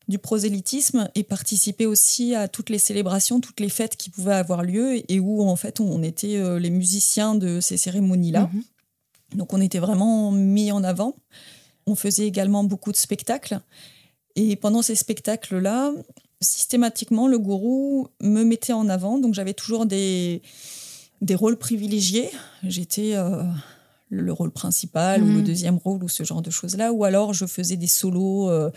[0.09, 4.64] du prosélytisme et participer aussi à toutes les célébrations, toutes les fêtes qui pouvaient avoir
[4.64, 8.51] lieu et où en fait on était euh, les musiciens de ces cérémonies-là.
[8.53, 8.62] Mhm.
[9.37, 11.14] Donc on était vraiment mis en avant.
[11.87, 13.61] On faisait également beaucoup de spectacles.
[14.35, 15.93] Et pendant ces spectacles-là,
[16.41, 19.18] systématiquement, le gourou me mettait en avant.
[19.18, 20.43] Donc j'avais toujours des,
[21.20, 22.31] des rôles privilégiés.
[22.64, 23.45] J'étais euh,
[24.14, 25.44] le rôle principal ou le Mhm.
[25.44, 26.92] deuxième rôle ou ce genre de choses-là.
[26.92, 28.50] Ou alors je faisais des solos.
[28.50, 28.70] euh,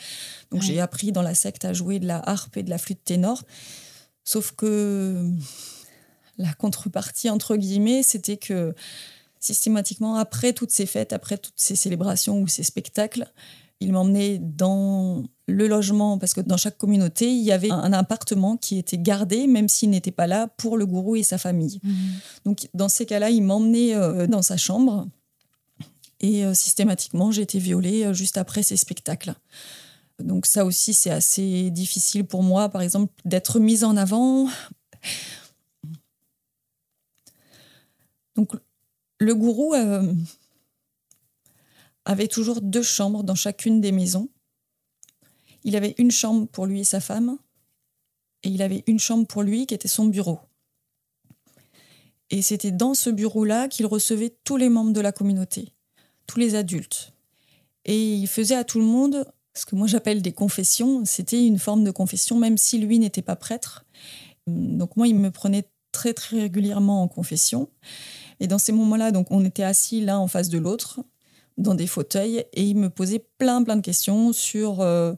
[0.49, 0.67] donc Ouais.
[0.67, 3.43] j'ai appris dans la secte à jouer de la harpe et de la flûte ténor.
[4.23, 5.29] Sauf que
[6.37, 8.73] la contrepartie, entre guillemets, c'était que
[9.39, 13.27] systématiquement, après toutes ces fêtes, après toutes ces célébrations ou ces spectacles,
[13.81, 17.93] il m'emmenait dans le logement, parce que dans chaque communauté, il y avait un, un
[17.93, 21.79] appartement qui était gardé, même s'il n'était pas là, pour le gourou et sa famille.
[21.83, 21.93] Mhm.
[22.45, 25.07] Donc, dans ces cas-là, il m'emmenait euh, dans sa chambre
[26.25, 29.35] et euh, systématiquement, j'ai été violée euh, juste après ces spectacles.
[30.17, 34.49] Donc, ça aussi, c'est assez difficile pour moi, par exemple, d'être mise en avant.
[38.35, 38.53] Donc,
[39.19, 40.11] le gourou euh,
[42.05, 44.29] avait toujours deux chambres dans chacune des maisons.
[45.63, 47.37] Il avait une chambre pour lui et sa femme,
[48.41, 50.39] et il avait une chambre pour lui qui était son bureau.
[52.31, 55.74] Et c'était dans ce bureau-là qu'il recevait tous les membres de la communauté,
[56.27, 57.13] tous les adultes.
[57.85, 61.05] Et il faisait à tout le monde ce que moi j'appelle des confessions.
[61.05, 63.85] C'était une forme de confession, même si lui n'était pas prêtre.
[64.47, 67.69] Donc moi, il me prenait très très régulièrement en confession.
[68.39, 70.99] Et dans ces moments-là, donc on était assis l'un en face de l'autre
[71.57, 75.13] dans des fauteuils et il me posait plein plein de questions sur euh,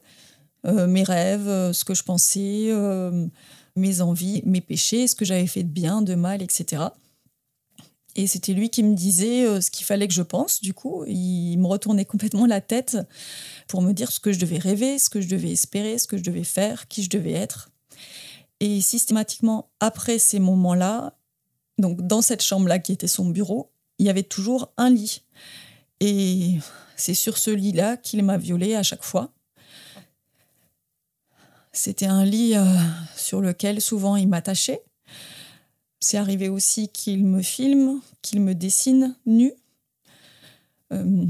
[0.67, 2.71] euh, mes rêves, euh, ce que je pensais,
[3.75, 6.83] mes envies, mes péchés, ce que j'avais fait de bien, de mal, etc.
[8.17, 10.59] Et c'était lui qui me disait euh, ce qu'il fallait que je pense.
[10.59, 12.97] Du coup, il me retournait complètement la tête
[13.67, 16.17] pour me dire ce que je devais rêver, ce que je devais espérer, ce que
[16.17, 17.69] je devais faire, qui je devais être.
[18.59, 21.13] Et systématiquement, après ces moments-là,
[21.77, 25.21] donc dans cette chambre-là qui était son bureau, il y avait toujours un lit.
[25.99, 26.55] Et
[26.95, 29.31] c'est sur ce lit-là qu'il m'a violée à chaque fois.
[31.71, 32.65] C'était un lit euh,
[33.15, 34.81] sur lequel souvent il m'attachait.
[36.07, 39.51] C'est arrivé aussi qu'il me filme, qu'il me dessine nu.
[40.93, 41.25] Euh,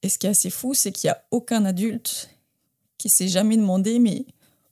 [0.00, 2.30] Et ce qui est assez fou, c'est qu'il n'y a aucun adulte
[2.96, 4.24] qui s'est jamais demandé mais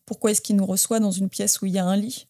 [0.07, 2.29] pourquoi est-ce qu'il nous reçoit dans une pièce où il y a un lit?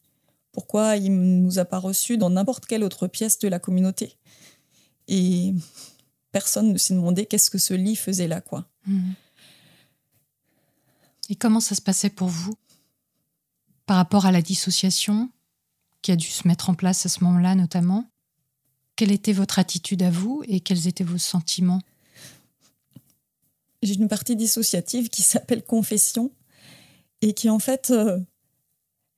[0.51, 4.17] Pourquoi il ne nous a pas reçus dans n'importe quelle autre pièce de la communauté?
[5.07, 5.55] Et
[6.33, 8.69] personne ne s'est demandé qu'est-ce que ce lit faisait là, quoi.
[8.85, 9.15] Mhm.
[11.31, 12.57] Et comment ça se passait pour vous?
[13.89, 15.31] Par rapport à la dissociation
[16.03, 18.05] qui a dû se mettre en place à ce moment-là notamment
[18.97, 21.81] Quelle était votre attitude à vous et quels étaient vos sentiments?
[23.83, 26.31] J'ai une partie dissociative qui s'appelle confession
[27.23, 28.21] et qui en fait, euh,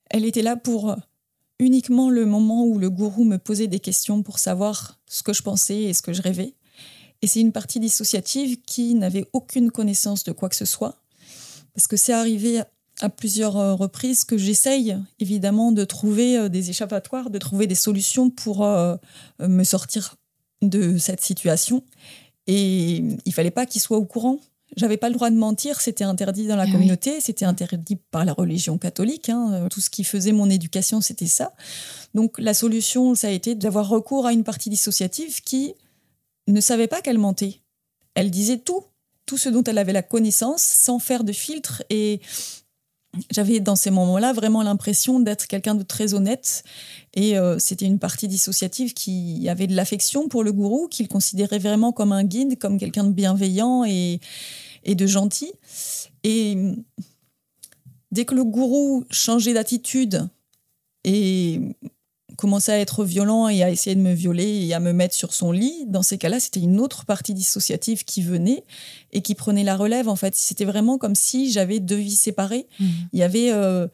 [0.09, 0.95] elle était là pour euh,
[1.59, 5.41] uniquement le moment où le gourou me posait des questions pour savoir ce que je
[5.41, 6.55] pensais et ce que je rêvais.
[7.21, 11.03] Et c'est une partie dissociative qui n'avait aucune connaissance de quoi que ce soit.
[11.73, 12.61] Parce que c'est arrivé
[12.99, 17.75] à plusieurs euh, reprises que j'essaye évidemment de trouver euh, des échappatoires, de trouver des
[17.75, 18.95] solutions pour euh,
[19.39, 20.15] me sortir
[20.61, 21.83] de cette situation.
[22.47, 24.39] Et il fallait pas qu'il soit au courant.
[24.77, 26.71] J'avais pas le droit de mentir, c'était interdit dans la Ah oui.
[26.73, 29.27] communauté, c'était interdit par la religion catholique.
[29.29, 29.67] hein.
[29.69, 31.53] Tout ce qui faisait mon éducation, c'était ça.
[32.13, 35.73] Donc la solution, ça a été d'avoir recours à une partie dissociative qui
[36.47, 37.59] ne savait pas qu'elle mentait.
[38.15, 38.83] Elle disait tout,
[39.25, 41.83] tout ce dont elle avait la connaissance, sans faire de filtre.
[41.89, 42.21] Et
[43.29, 46.63] j'avais dans ces moments-là vraiment l'impression d'être quelqu'un de très honnête.
[47.13, 51.59] Et euh, c'était une partie dissociative qui avait de l'affection pour le gourou, qu'il considérait
[51.59, 54.19] vraiment comme un guide, comme quelqu'un de bienveillant et,
[54.85, 55.51] de gentil.
[56.23, 56.57] Et
[58.11, 60.27] dès que le gourou changeait d'attitude
[61.03, 61.59] et
[62.37, 65.33] commençait à être violent et à essayer de me violer et à me mettre sur
[65.33, 68.63] son lit, dans ces cas-là, c'était une autre partie dissociative qui venait
[69.13, 70.09] et qui prenait la relève.
[70.09, 72.67] En fait, c'était vraiment comme si j'avais deux vies séparées.
[73.13, 73.87] Il y avait euh,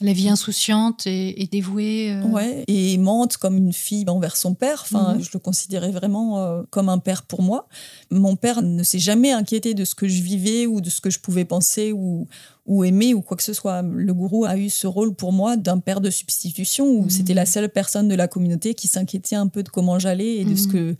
[0.00, 2.12] La vie insouciante et, et dévouée.
[2.12, 4.80] euh, Ouais, et mente comme une fille envers son père.
[4.84, 5.22] Enfin, Mhm.
[5.22, 7.68] je le considérais vraiment euh, comme un père pour moi.
[8.10, 11.10] Mon père ne s'est jamais inquiété de ce que je vivais ou de ce que
[11.10, 12.26] je pouvais penser ou,
[12.66, 13.82] ou aimer ou quoi que ce soit.
[13.82, 17.10] Le gourou a eu ce rôle pour moi d'un père de substitution où Mhm.
[17.10, 20.44] c'était la seule personne de la communauté qui s'inquiétait un peu de comment j'allais et
[20.46, 20.72] de ce Mhm.
[20.72, 20.96] que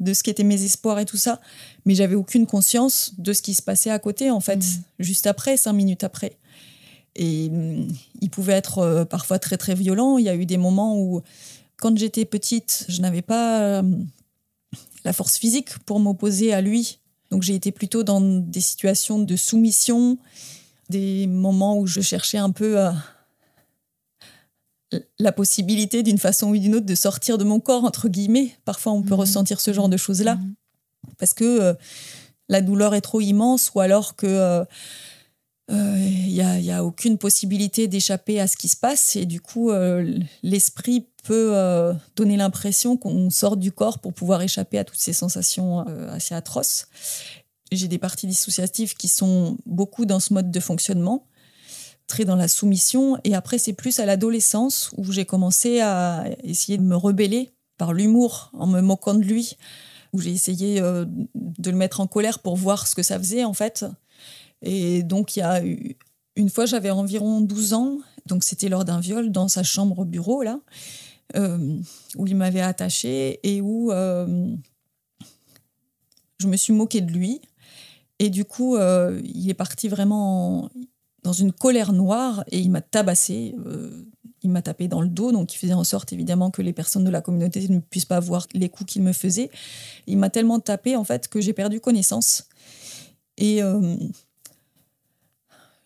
[0.00, 1.38] de ce qu'étaient mes espoirs et tout ça.
[1.84, 4.64] Mais j'avais aucune conscience de ce qui se passait à côté, en fait,
[4.98, 6.38] juste après, cinq minutes après.
[7.22, 7.86] Et hum,
[8.22, 10.16] il pouvait être euh, parfois très très violent.
[10.18, 11.20] Il y a eu des moments où,
[11.76, 14.06] quand j'étais petite, je n'avais pas hum,
[15.04, 16.98] la force physique pour m'opposer à lui.
[17.30, 20.16] Donc j'ai été plutôt dans des situations de soumission,
[20.88, 22.94] des moments où je cherchais un peu à-
[25.20, 28.56] la possibilité d'une façon ou d'une autre de sortir de mon corps, entre guillemets.
[28.64, 29.20] Parfois on peut Mhm.
[29.20, 30.54] ressentir ce genre de choses-là Mhm.
[31.18, 31.74] parce que euh,
[32.48, 34.64] la douleur est trop immense ou alors que euh,
[35.70, 39.70] il n'y a, aucune possibilité d'échapper à ce qui se passe et du coup
[40.42, 41.54] l'esprit peut
[42.16, 46.86] donner l'impression qu'on sort du corps pour pouvoir échapper à toutes ces sensations assez atroces.
[47.70, 51.26] J'ai des parties dissociatives qui sont beaucoup dans ce mode de fonctionnement
[52.10, 53.16] très dans la soumission.
[53.24, 57.94] Et après, c'est plus à l'adolescence où j'ai commencé à essayer de me rebeller par
[57.94, 59.56] l'humour, en me moquant de lui,
[60.12, 63.44] où j'ai essayé euh, de le mettre en colère pour voir ce que ça faisait
[63.44, 63.86] en fait.
[64.62, 65.96] Et donc, il y a eu
[66.36, 70.42] une fois, j'avais environ 12 ans, donc c'était lors d'un viol dans sa chambre bureau,
[70.42, 70.60] là,
[71.36, 71.78] euh,
[72.16, 74.54] où il m'avait attaché et où euh,
[76.38, 77.40] je me suis moquée de lui.
[78.18, 80.70] Et du coup, il est parti vraiment
[81.22, 83.54] dans une colère noire et il m'a tabassé.
[83.66, 84.06] Euh,
[84.42, 87.04] il m'a tapé dans le dos, donc il faisait en sorte évidemment que les personnes
[87.04, 89.50] de la communauté ne puissent pas voir les coups qu'il me faisait.
[90.06, 92.48] Il m'a tellement tapé en fait que j'ai perdu connaissance.
[93.36, 93.96] Et euh,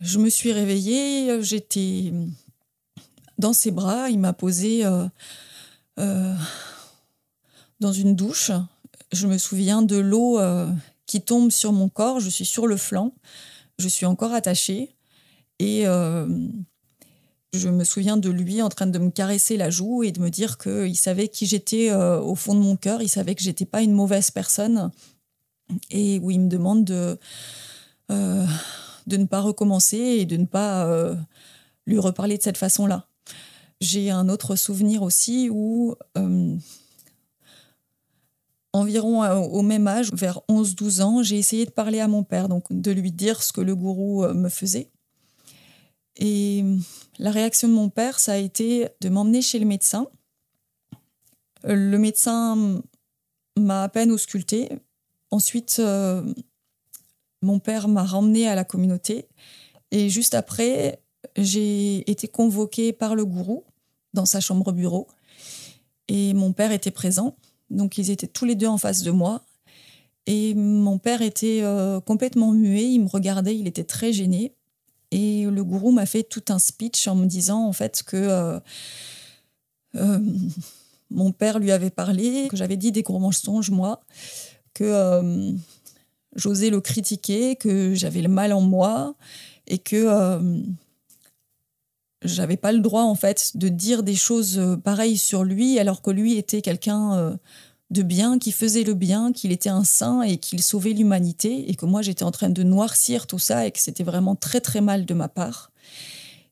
[0.04, 2.12] je me suis réveillée, j'étais
[3.38, 6.34] dans ses bras, il m'a posé euh,
[7.80, 8.52] dans une douche.
[9.12, 10.38] Je me souviens de l'eau
[11.06, 13.12] qui tombe sur mon corps, je suis sur le flanc,
[13.78, 14.94] je suis encore attachée.
[15.58, 16.26] Et euh,
[17.52, 20.30] je me souviens de lui en train de me caresser la joue et de me
[20.30, 23.66] dire qu'il savait qui j'étais euh, au fond de mon cœur, il savait que j'étais
[23.66, 24.90] pas une mauvaise personne.
[25.90, 27.18] Et où il me demande de,
[28.10, 28.46] euh,
[29.06, 31.16] de ne pas recommencer et de ne pas
[31.86, 33.06] lui reparler de cette façon-là.
[33.80, 35.94] J'ai un autre souvenir aussi où
[38.72, 42.64] environ au même âge, vers 11-12 ans, j'ai essayé de parler à mon père, donc
[42.70, 44.90] de lui dire ce que le gourou me faisait.
[46.16, 46.64] Et
[47.18, 50.06] la réaction de mon père, ça a été de m'emmener chez le médecin.
[51.64, 52.82] Le médecin
[53.58, 54.68] m'a à peine ausculté.
[55.30, 56.22] Ensuite, euh,
[57.44, 59.28] mon père m'a ramené à la communauté.
[59.90, 61.00] Et juste après,
[61.36, 63.64] j'ai été convoquée par le gourou
[64.12, 65.06] dans sa chambre bureau.
[66.08, 67.36] Et mon père était présent.
[67.70, 69.42] Donc, ils étaient tous les deux en face de moi.
[70.26, 72.90] Et mon père était euh, complètement muet.
[72.90, 74.54] Il me regardait, il était très gêné.
[75.10, 78.58] Et le gourou m'a fait tout un speech en me disant en fait que euh,
[79.96, 80.18] euh,
[81.10, 84.00] mon père lui avait parlé, que j'avais dit des gros mensonges moi,
[84.72, 85.54] que
[86.36, 89.14] j'osais le critiquer, que j'avais le mal en moi
[89.66, 90.40] et que
[92.22, 96.10] j'avais pas le droit en fait de dire des choses pareilles sur lui alors que
[96.10, 97.38] lui était quelqu'un
[97.90, 101.74] de bien, qui faisait le bien, qu'il était un saint et qu'il sauvait l'humanité, et
[101.74, 104.80] que moi j'étais en train de noircir tout ça et que c'était vraiment très très
[104.80, 105.70] mal de ma part.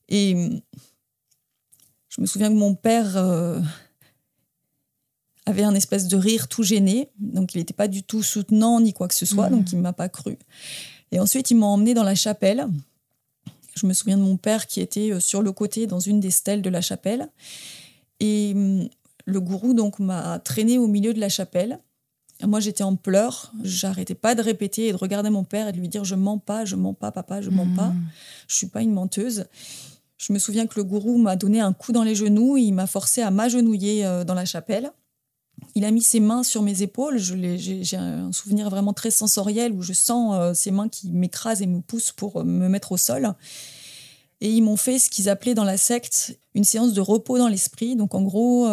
[0.09, 0.35] Et
[2.09, 3.61] je me souviens que mon père euh,
[5.47, 8.93] avait un espèce de rire tout gêné, donc il n'était pas du tout soutenant ni
[8.93, 10.39] quoi que ce soit, donc il ne m'a pas cru.
[11.11, 12.67] Et ensuite, il m'a emmené dans la chapelle.
[13.75, 16.31] Je me souviens de mon père qui était euh, sur le côté dans une des
[16.31, 17.29] stèles de la chapelle.
[18.21, 18.55] Et
[19.25, 21.79] le gourou donc m'a traîné au milieu de la chapelle.
[22.43, 23.53] Moi, j'étais en pleurs.
[23.63, 26.39] J'arrêtais pas de répéter et de regarder mon père et de lui dire Je mens
[26.39, 27.89] pas, je mens pas, papa, je mens pas.
[27.89, 28.05] Hmm.
[28.49, 29.47] Je suis pas une menteuse.
[30.19, 32.57] Je me souviens que le gourou m'a donné un coup dans les genoux.
[32.57, 34.93] il m'a forcé à m'agenouiller euh, dans la chapelle.
[35.75, 37.19] Il a mis ses mains sur mes épaules.
[37.19, 41.67] J'ai un souvenir vraiment très sensoriel où je sens euh, ses mains qui m'écrasent et
[41.67, 43.35] me poussent pour euh, me mettre au sol.
[44.41, 47.49] Et ils m'ont fait ce qu'ils appelaient dans la secte une séance de repos dans
[47.49, 47.97] l'esprit.
[47.97, 48.69] Donc en gros,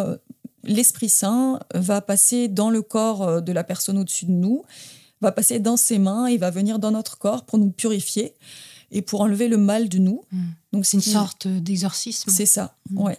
[0.64, 4.62] l'Esprit Saint va passer dans le corps euh, de la personne au-dessus de nous,
[5.20, 8.34] va passer dans ses mains et va venir dans notre corps pour nous purifier
[8.90, 10.22] et pour enlever le mal de nous.
[10.32, 10.48] Hmm.
[10.72, 12.30] Donc c'est une sorte d'exorcisme.
[12.30, 12.98] C'est ça, hmm.
[13.02, 13.18] ouais.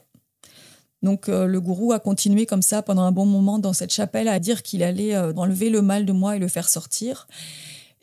[1.04, 4.28] Donc euh, le gourou a continué comme ça pendant un bon moment dans cette chapelle
[4.28, 7.28] à dire qu'il allait euh, enlever le mal de moi et le faire sortir.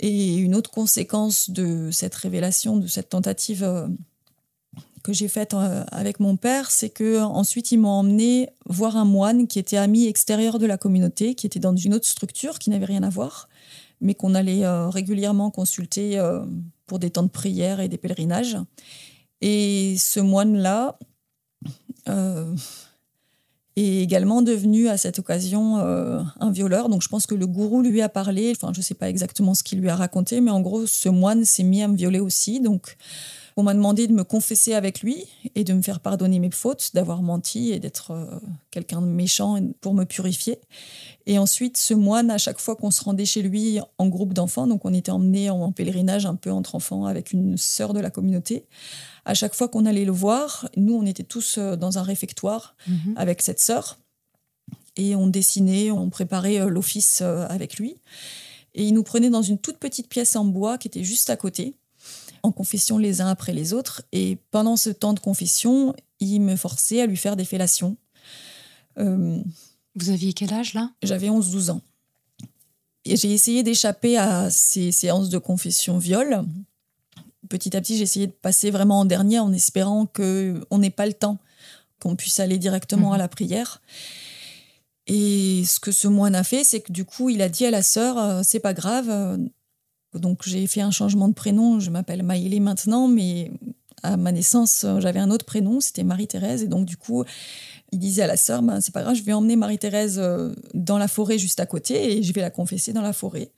[0.01, 3.89] Et une autre conséquence de cette révélation, de cette tentative
[5.03, 9.05] que j'ai faite euh, avec mon père, c'est que ensuite ils m'ont emmené voir un
[9.05, 12.71] moine qui était ami extérieur de la communauté, qui était dans une autre structure qui
[12.71, 13.49] n'avait rien à voir,
[14.01, 16.45] mais qu'on allait euh, régulièrement consulter euh,
[16.87, 18.59] pour des temps de prière et des pèlerinages.
[19.41, 20.99] Et ce moine-là
[23.81, 26.89] est également devenu à cette occasion un violeur.
[26.89, 28.53] Donc je pense que le gourou lui a parlé.
[28.55, 31.09] Enfin, je ne sais pas exactement ce qu'il lui a raconté, mais en gros, ce
[31.09, 32.61] moine s'est mis à me violer aussi.
[32.61, 32.97] Donc
[33.59, 36.91] on m'a demandé de me confesser avec lui et de me faire pardonner mes fautes,
[36.95, 38.39] d'avoir menti et d'être euh,
[38.71, 40.61] quelqu'un de méchant pour me purifier.
[41.27, 44.69] Et ensuite, ce moine, à chaque fois qu'on se rendait chez lui en groupe d'enfants,
[44.69, 48.11] donc on était emmenés en pèlerinage un peu entre enfants avec une sœur de la
[48.11, 48.65] communauté,
[49.25, 52.77] à chaque fois qu'on allait le voir, nous, on était tous euh, dans un réfectoire
[52.87, 53.15] mhm.
[53.17, 53.99] avec cette sœur
[54.95, 57.97] et on dessinait, on préparait euh, l'office avec lui.
[58.77, 61.37] Et il nous prenait dans une toute petite pièce en bois qui était juste à
[61.37, 61.75] côté
[62.43, 64.03] en confession les uns après les autres.
[64.13, 67.97] Et pendant ce temps de confession, il me forçait à lui faire des fellations.
[68.99, 69.39] Euh,
[69.95, 70.91] Vous aviez quel âge là?
[71.03, 71.81] J'avais 11-12 ans.
[73.05, 76.45] Et j'ai essayé d'échapper à ces séances de confession viol.
[77.49, 81.07] Petit à petit, j'ai essayé de passer vraiment en dernier en espérant qu'on n'ait pas
[81.07, 81.39] le temps,
[82.01, 83.23] qu'on puisse aller directement à mhm.
[83.23, 83.81] la prière.
[85.07, 87.71] Et ce que ce moine a fait, c'est que du coup, il a dit à
[87.71, 89.09] la sœur, euh, c'est pas grave.
[90.15, 93.51] Euh, donc j'ai fait un changement de prénom, je m'appelle Maïlé maintenant, mais
[94.03, 96.63] à ma naissance, euh, j'avais un autre prénom, c'était Marie-Thérèse.
[96.63, 97.25] Et donc du coup,
[97.93, 100.21] il disait à la sœur, ben, c'est pas grave, je vais emmener Marie-Thérèse
[100.75, 103.51] dans la forêt juste à côté et je vais la confesser dans la forêt.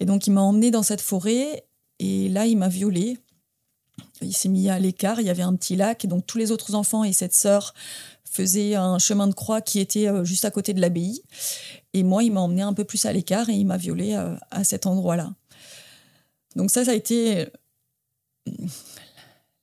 [0.00, 1.64] Et donc il m'a emmenée dans cette forêt
[1.98, 3.18] et là, il m'a violée.
[4.20, 6.50] Il s'est mis à l'écart, il y avait un petit lac, et donc tous les
[6.50, 7.74] autres enfants et cette sœur
[8.24, 11.22] faisait un chemin de croix qui était euh, juste à côté de l'abbaye.
[11.94, 14.34] Et moi, il m'a emmené un peu plus à l'écart et il m'a violée euh,
[14.50, 15.32] à cet endroit-là.
[16.56, 17.46] Donc ça, ça a été
[18.46, 18.52] euh,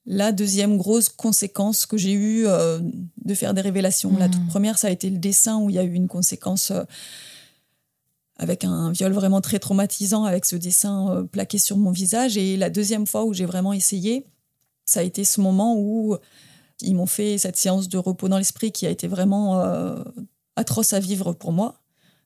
[0.05, 4.15] la deuxième grosse conséquence que j'ai eue de faire des révélations.
[4.17, 4.47] La toute mmh.
[4.47, 6.71] première, ça a été le dessin où il y a eu une conséquence
[8.37, 12.37] avec un viol vraiment très traumatisant avec ce dessin plaqué sur mon visage.
[12.37, 14.27] Et la deuxième fois où j'ai vraiment essayé,
[14.85, 16.17] ça a été ce moment où
[16.81, 20.03] ils m'ont fait cette séance de repos dans l'esprit qui a été vraiment euh,
[20.55, 21.81] atroce à vivre pour moi.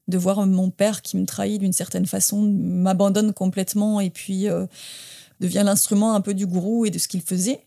[0.09, 4.65] De voir mon père qui me trahit d'une certaine façon, m'abandonne complètement et puis euh,
[5.39, 7.65] devient l'instrument un peu du gourou et de ce qu'il faisait.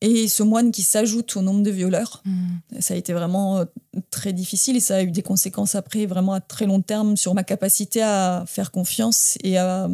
[0.00, 2.80] Et ce moine qui s'ajoute au nombre de violeurs, mmh.
[2.80, 3.64] ça a été vraiment euh,
[4.10, 7.34] très difficile et ça a eu des conséquences après vraiment à très long terme sur
[7.34, 9.88] ma capacité à faire confiance et à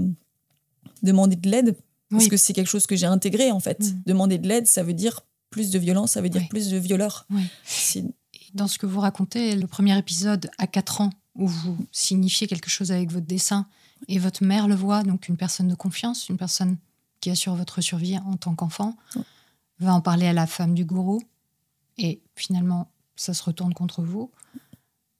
[1.02, 1.76] demander de l'aide.
[2.10, 3.80] Parce que c'est quelque chose que j'ai intégré en fait.
[3.80, 4.02] Mmh.
[4.06, 7.26] Demander de l'aide, ça veut dire plus de violence, ça veut dire plus de violeurs.
[8.54, 12.68] Dans ce que vous racontez, le premier épisode à 4 ans, où vous signifiez quelque
[12.68, 13.66] chose avec votre dessin,
[14.06, 16.76] et votre mère le voit, donc une personne de confiance, une personne
[17.20, 18.96] qui assure votre survie en tant qu'enfant,
[19.80, 21.20] va en parler à la femme du gourou,
[21.96, 24.30] et finalement, ça se retourne contre vous.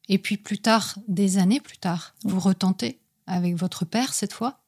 [0.09, 4.61] Et puis plus tard, des années plus tard, vous retentez avec votre père cette fois.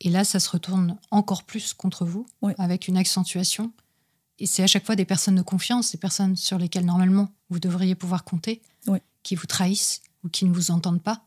[0.00, 2.26] Et là, ça se retourne encore plus contre vous,
[2.58, 3.72] avec une accentuation.
[4.38, 7.58] Et c'est à chaque fois des personnes de confiance, des personnes sur lesquelles normalement vous
[7.58, 8.62] devriez pouvoir compter,
[9.28, 11.22] qui vous trahissent ou qui ne vous entendent pas,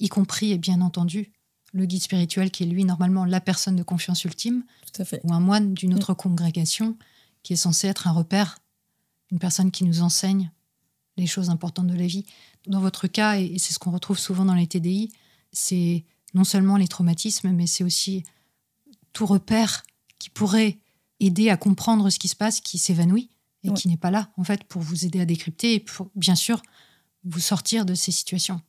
[0.00, 1.30] y compris et bien entendu
[1.72, 4.64] le guide spirituel qui est lui normalement la personne de confiance ultime,
[5.22, 6.16] ou un moine d'une autre mm.
[6.16, 6.96] congrégation
[7.44, 8.58] qui est censé être un repère,
[9.30, 10.50] une personne qui nous enseigne
[11.16, 12.26] les choses importantes de la vie.
[12.66, 15.12] Dans votre cas, et c'est ce qu'on retrouve souvent dans les TDI,
[15.52, 16.04] c'est
[16.34, 18.24] non seulement les traumatismes, mais c'est aussi
[19.12, 19.84] tout repère
[20.18, 20.78] qui pourrait
[21.20, 23.30] aider à comprendre ce qui se passe, qui s'évanouit
[23.62, 26.34] et qui n'est pas là, en fait, pour vous aider à décrypter et pour, bien
[26.34, 26.60] sûr,
[27.24, 28.60] vous sortir de ces situations.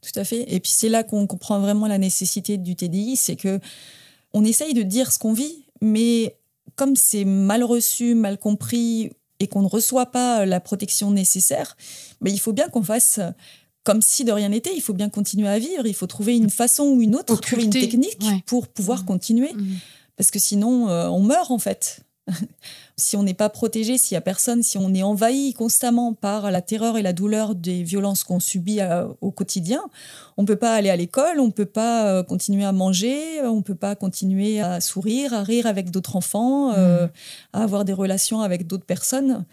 [0.00, 0.52] Tout à fait.
[0.52, 3.60] Et puis c'est là qu'on comprend vraiment la nécessité du TDI, c'est que
[4.32, 6.36] on essaye de dire ce qu'on vit, mais
[6.76, 11.76] comme c'est mal reçu, mal compris et qu'on ne reçoit pas la protection nécessaire,
[12.20, 13.20] mais il faut bien qu'on fasse
[13.88, 14.74] comme si de rien n'était.
[14.74, 15.86] Il faut bien continuer à vivre.
[15.86, 19.06] Il faut trouver une façon ou une autre, trouver une technique pour pouvoir mmh.
[19.06, 19.52] continuer.
[19.54, 19.76] Mmh.
[20.14, 22.00] Parce que sinon, euh, on meurt en fait.
[22.98, 26.50] Si on n'est pas protégé, s'il n'y a personne, si on est envahi constamment par
[26.50, 29.80] la terreur et la douleur des violences qu'on subit euh, au quotidien,
[30.36, 33.40] on ne peut pas aller à l'école, on ne peut pas euh, continuer à manger,
[33.44, 37.08] on ne peut pas continuer à sourire, à rire avec d'autres enfants, mmh.
[37.52, 39.44] à avoir des relations avec d'autres personnes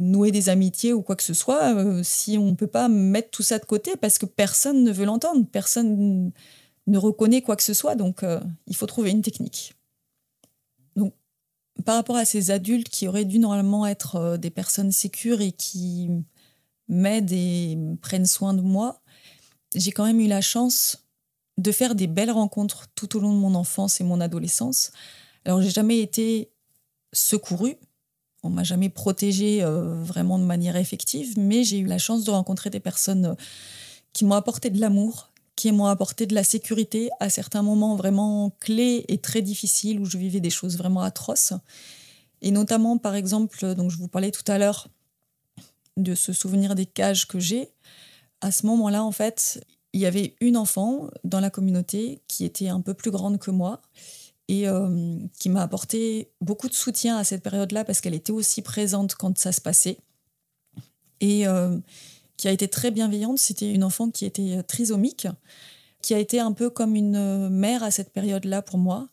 [0.00, 3.42] nouer des amitiés ou quoi que ce soit, si on ne peut pas mettre tout
[3.42, 6.30] ça de côté parce que personne ne veut l'entendre, personne
[6.86, 8.24] ne reconnaît quoi que ce soit, donc
[8.68, 9.74] il faut trouver une technique
[11.84, 15.52] par rapport à ces adultes qui auraient dû normalement être euh, des personnes sécures et
[15.52, 16.10] qui
[16.88, 19.02] m'aident et prennent soin de moi,
[19.74, 21.08] j'ai quand même eu la chance
[21.58, 24.92] de faire des belles rencontres tout au long de mon enfance et mon adolescence.
[25.44, 26.50] Alors, j'ai jamais été
[27.12, 27.76] secourue,
[28.42, 32.30] on m'a jamais protégée euh, vraiment de manière effective, mais j'ai eu la chance de
[32.30, 33.34] rencontrer des personnes euh,
[34.12, 35.27] qui m'ont apporté de l'amour,
[35.58, 40.04] qui m'ont apporté de la sécurité à certains moments vraiment clés et très difficiles où
[40.04, 41.52] je vivais des choses vraiment atroces.
[42.42, 44.86] Et notamment, par exemple, donc je vous parlais tout à l'heure
[45.96, 47.70] de ce souvenir des cages que j'ai.
[48.40, 49.60] À ce moment-là, en fait,
[49.92, 53.50] il y avait une enfant dans la communauté qui était un peu plus grande que
[53.50, 53.82] moi
[54.46, 58.62] et euh, qui m'a apporté beaucoup de soutien à cette période-là parce qu'elle était aussi
[58.62, 59.98] présente quand ça se passait.
[61.20, 61.76] Et euh,
[62.38, 63.38] qui a été très bienveillante.
[63.38, 65.26] C'était une enfant qui était euh, trisomique,
[66.00, 69.10] qui a été un peu comme une euh, mère à cette période-là pour moi.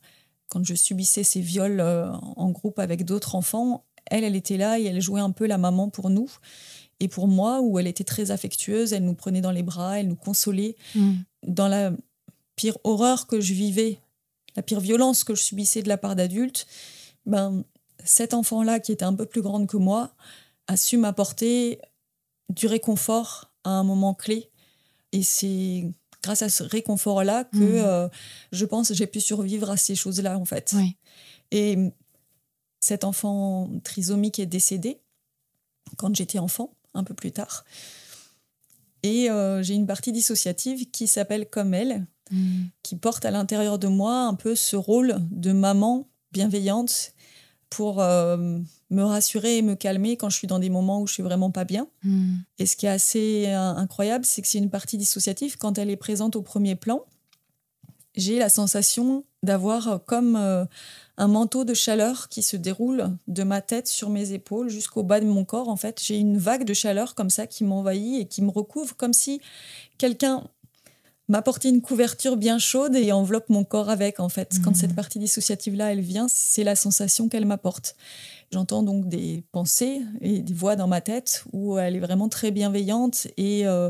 [0.47, 4.79] Quand je subissais ces viols euh, en groupe avec d'autres enfants, elle, elle était là
[4.79, 6.31] et elle jouait un peu la maman pour nous.
[7.01, 10.07] Et pour moi, où elle était très affectueuse, elle nous prenait dans les bras, elle
[10.07, 10.77] nous consolait.
[10.93, 11.13] Mm.
[11.47, 11.91] Dans la
[12.55, 13.99] pire horreur que je vivais
[14.55, 16.65] la pire violence que je subissais de la part d'adultes,
[17.25, 17.65] ben,
[18.05, 20.13] cet enfant-là, qui était un peu plus grande que moi,
[20.67, 21.79] a su m'apporter
[22.49, 24.49] du réconfort à un moment clé.
[25.11, 25.89] Et c'est
[26.21, 27.83] grâce à ce réconfort-là que Mhm.
[27.85, 28.07] euh,
[28.51, 30.73] je pense j'ai pu survivre à ces choses-là, en fait.
[30.75, 30.95] Oui.
[31.51, 31.77] Et
[32.79, 34.99] cet enfant trisomique est décédé
[35.97, 37.63] quand j'étais enfant, un peu plus tard.
[39.03, 42.69] Et euh, j'ai une partie dissociative qui s'appelle comme elle, Mhm.
[42.81, 47.11] qui porte à l'intérieur de moi un peu ce rôle de maman bienveillante
[47.69, 48.59] pour euh,
[48.89, 51.51] me rassurer et me calmer quand je suis dans des moments où je suis vraiment
[51.51, 51.87] pas bien.
[52.03, 52.43] Mhm.
[52.59, 55.57] Et ce qui est assez euh, incroyable, c'est que c'est une partie dissociative.
[55.57, 57.03] Quand elle est présente au premier plan,
[58.15, 60.65] j'ai la sensation d'avoir euh, comme euh,
[61.17, 65.19] un manteau de chaleur qui se déroule de ma tête sur mes épaules jusqu'au bas
[65.19, 65.69] de mon corps.
[65.69, 68.95] En fait, j'ai une vague de chaleur comme ça qui m'envahit et qui me recouvre
[68.95, 69.41] comme si
[69.97, 70.43] quelqu'un
[71.27, 74.19] m'apportait une couverture bien chaude et enveloppe mon corps avec.
[74.19, 74.75] En fait, quand Mhm.
[74.75, 77.95] cette partie dissociative-là, elle vient, c'est la sensation qu'elle m'apporte.
[78.51, 82.51] J'entends donc des pensées et des voix dans ma tête où elle est vraiment très
[82.51, 83.89] bienveillante et euh,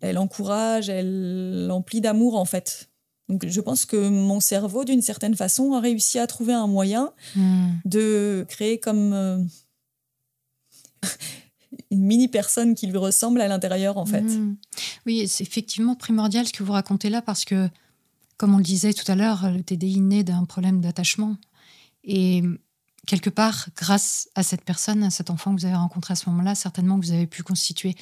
[0.00, 2.88] elle encourage, elle emplit d'amour en fait.
[3.28, 7.12] Donc je pense que mon cerveau, d'une certaine façon, a réussi à trouver un moyen
[7.36, 7.80] Mhm.
[7.84, 9.38] de créer comme euh,
[11.90, 14.22] une mini personne qui lui ressemble à l'intérieur en fait.
[14.22, 14.56] Mhm.
[15.06, 17.68] Oui, c'est effectivement primordial ce que vous racontez là parce que,
[18.36, 21.36] comme on le disait tout à l'heure, le TDI naît d'un problème d'attachement.
[22.04, 22.42] Et
[23.06, 26.28] quelque part, grâce à cette personne, à cet enfant que vous avez rencontré à ce
[26.30, 27.94] moment-là, certainement que vous avez pu constituer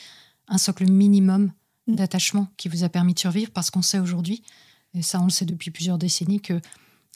[0.49, 1.53] un socle minimum
[1.87, 1.95] Mm.
[1.95, 4.43] d'attachement qui vous a permis de survivre parce qu'on sait aujourd'hui,
[4.95, 6.61] et ça on le sait depuis plusieurs décennies, que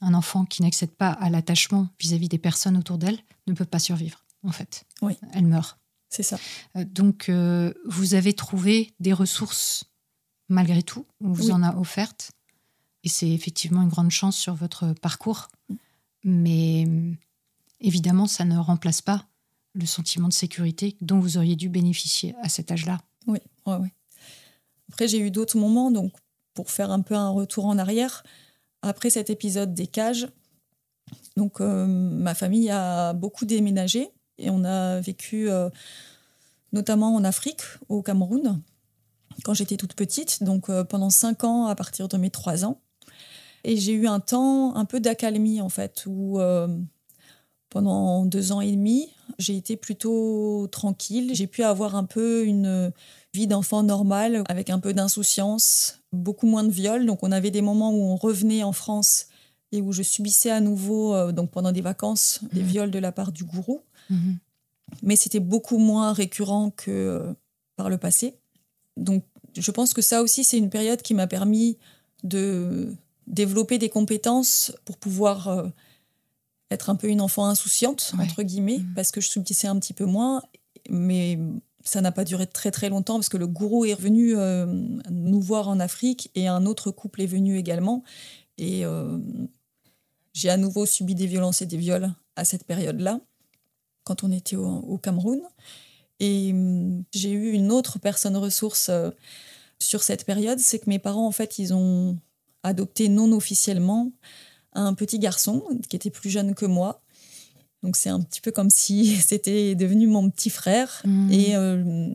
[0.01, 3.79] un enfant qui n'accède pas à l'attachement vis-à-vis des personnes autour d'elle ne peut pas
[3.79, 4.85] survivre, en fait.
[5.03, 5.15] Oui.
[5.35, 5.79] Elle meurt.
[6.11, 6.39] C'est ça.
[6.77, 9.85] Euh, Donc, euh, vous avez trouvé des ressources
[10.49, 11.53] malgré tout, on vous Oui.
[11.53, 12.33] en a offertes.
[13.05, 15.49] Et c'est effectivement une grande chance sur votre parcours.
[16.25, 16.87] Mais
[17.81, 19.27] évidemment, ça ne remplace pas
[19.75, 23.01] le sentiment de sécurité dont vous auriez dû bénéficier à cet âge-là.
[23.27, 23.93] Oui, ouais, ouais.
[24.91, 26.13] Après, j'ai eu d'autres moments, donc
[26.53, 28.25] pour faire un peu un retour en arrière,
[28.83, 30.27] après cet épisode des cages,
[31.37, 34.09] donc euh, ma famille a beaucoup déménagé
[34.41, 35.69] et on a vécu euh,
[36.73, 38.61] notamment en Afrique, au Cameroun,
[39.45, 42.81] quand j'étais toute petite, donc euh, pendant cinq ans à partir de mes trois ans.
[43.65, 46.69] Et j'ai eu un temps un peu d'accalmie en fait, où euh,
[47.69, 51.31] pendant deux ans et demi, j'ai été plutôt tranquille.
[51.35, 52.93] J'ai pu avoir un peu une
[53.35, 57.07] vie d'enfant normale avec un peu d'insouciance, beaucoup moins de viols.
[57.07, 59.27] Donc on avait des moments où on revenait en France
[59.73, 62.67] et où je subissais à nouveau, euh, donc pendant des vacances, des Mhm.
[62.67, 63.83] viols de la part du gourou.
[64.11, 64.39] Mhm.
[65.03, 67.33] Mais c'était beaucoup moins récurrent que euh,
[67.77, 68.35] par le passé.
[68.97, 69.25] Donc
[69.57, 71.79] je pense que ça aussi, c'est une période qui m'a permis
[72.25, 72.95] de
[73.27, 75.69] développer des compétences pour pouvoir euh,
[76.71, 78.25] être un peu une enfant insouciante, Ouais.
[78.25, 78.95] entre guillemets, Mhm.
[78.95, 80.43] parce que je subissais un petit peu moins.
[80.89, 81.39] Mais
[81.85, 84.67] ça n'a pas duré très très longtemps parce que le gourou est revenu euh,
[85.11, 88.03] nous voir en Afrique et un autre couple est venu également.
[88.59, 89.19] Et euh,
[90.33, 93.21] j'ai à nouveau subi des violences et des viols à cette période-là,
[94.11, 95.41] quand on était au, au Cameroun.
[96.19, 99.11] Et hum, j'ai eu une autre personne ressource euh,
[99.79, 102.19] sur cette période, c'est que mes parents, en fait, ils ont
[102.65, 104.11] adopté non officiellement
[104.75, 107.01] un petit garçon qui était plus jeune que moi.
[107.83, 111.01] Donc c'est un petit peu comme si c'était devenu mon petit frère.
[111.05, 111.33] Mhm.
[111.33, 112.09] Et euh,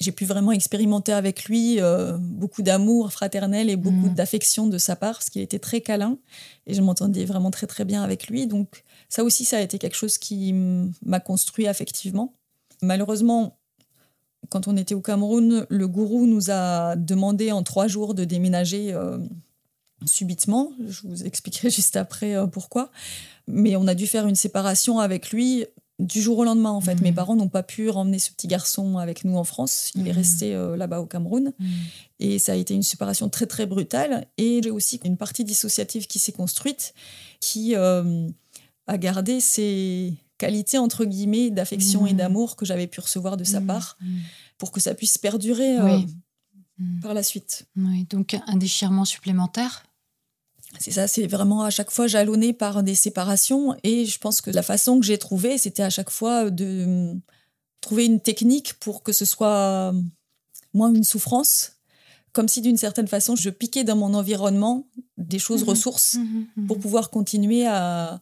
[0.00, 4.14] j'ai pu vraiment expérimenter avec lui euh, beaucoup d'amour fraternel et beaucoup Mhm.
[4.14, 6.16] d'affection de sa part, parce qu'il était très câlin.
[6.66, 8.46] Et je m'entendais vraiment très très bien avec lui.
[8.46, 12.32] Donc ça aussi, ça a été quelque chose qui m'a construit affectivement.
[12.80, 13.58] Malheureusement,
[14.48, 18.92] quand on était au Cameroun, le gourou nous a demandé en trois jours de déménager
[18.94, 19.18] euh,
[20.06, 20.72] subitement.
[20.88, 22.90] Je vous expliquerai juste après euh, pourquoi.
[23.46, 25.66] Mais on a dû faire une séparation avec lui
[25.98, 26.94] du jour au lendemain, en fait.
[26.94, 27.02] Mhm.
[27.02, 29.90] Mes parents n'ont pas pu ramener ce petit garçon avec nous en France.
[29.94, 30.16] Il est Mhm.
[30.16, 31.52] resté euh, là-bas au Cameroun.
[31.58, 31.68] Mhm.
[32.20, 34.26] Et ça a été une séparation très, très brutale.
[34.38, 36.94] Et j'ai aussi une partie dissociative qui s'est construite,
[37.40, 37.74] qui
[38.90, 42.16] a gardé ces qualités, entre guillemets, d'affection et Mhm.
[42.18, 43.66] d'amour que j'avais pu recevoir de sa Mhm.
[43.66, 43.98] part,
[44.58, 46.06] pour que ça puisse perdurer euh, Oui.
[46.78, 47.00] Mhm.
[47.00, 47.64] par la suite.
[47.76, 49.84] Oui, donc un déchirement supplémentaire?
[50.78, 53.76] C'est ça, c'est vraiment à chaque fois jalonné par des séparations.
[53.82, 57.14] Et je pense que la façon que j'ai trouvée, c'était à chaque fois de euh,
[57.80, 59.92] trouver une technique pour que ce soit
[60.72, 61.72] moins une souffrance.
[62.32, 64.86] Comme si d'une certaine façon, je piquais dans mon environnement
[65.18, 65.68] des choses Mhm.
[65.70, 66.66] ressources Mhm, mhm.
[66.68, 68.20] pour pouvoir continuer à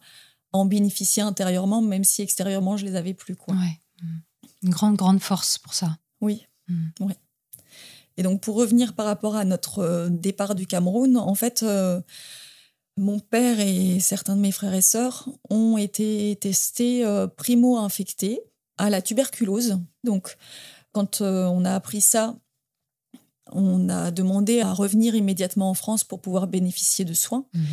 [0.51, 3.35] en bénéficier intérieurement, même si extérieurement, je les avais plus.
[3.35, 3.53] Quoi.
[3.55, 3.79] Ouais.
[4.01, 4.21] Mhm.
[4.63, 5.97] Une grande, grande force pour ça.
[6.21, 6.45] Oui.
[6.99, 7.15] Ouais.
[8.17, 12.01] Et donc, pour revenir par rapport à notre euh, départ du Cameroun, en fait, euh,
[12.99, 18.41] Mon père et certains de mes frères et sœurs ont été testés euh, primo-infectés
[18.77, 19.79] à la tuberculose.
[20.03, 20.35] Donc,
[20.91, 22.35] quand euh, on a appris ça,
[23.53, 27.45] on a demandé à revenir immédiatement en France pour pouvoir bénéficier de soins.
[27.53, 27.65] Mhm.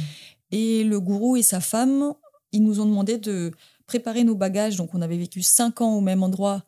[0.53, 2.15] Et le gourou et sa femme,
[2.53, 3.53] ils nous ont demandé de
[3.87, 4.77] préparer nos bagages.
[4.77, 6.65] Donc, on avait vécu cinq ans au même endroit.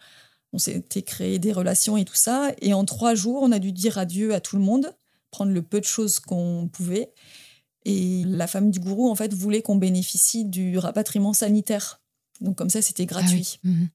[0.53, 2.53] On s'était créé des relations et tout ça.
[2.61, 4.93] Et en trois jours, on a dû dire adieu à tout le monde,
[5.31, 7.12] prendre le peu de choses qu'on pouvait.
[7.85, 12.01] Et la femme du gourou, en fait, voulait qu'on bénéficie du rapatriement sanitaire.
[12.41, 13.59] Donc, comme ça, c'était Ah gratuit.
[13.64, 13.70] oui.
[13.70, 13.89] Mhm.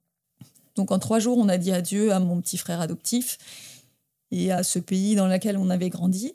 [0.75, 3.37] Donc en trois jours, on a dit adieu à mon petit frère adoptif
[4.31, 6.33] et à ce pays dans lequel on avait grandi.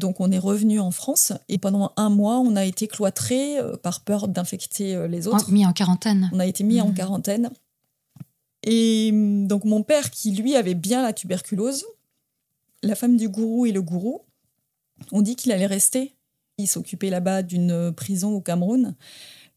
[0.00, 3.76] Donc on est revenu en France et pendant un mois, on a été cloîtrés euh,
[3.76, 5.50] par peur d'infecter euh, les autres.
[5.52, 6.30] Mis en quarantaine.
[6.32, 6.94] On a été mis en Mhm.
[6.94, 7.50] quarantaine.
[8.64, 11.84] Et hum, donc mon père, qui lui avait bien la tuberculose,
[12.82, 14.22] la femme du gourou et le gourou,
[15.12, 16.14] ont dit qu'il allait rester.
[16.58, 18.94] Il s'occupait là-bas d'une prison au Cameroun.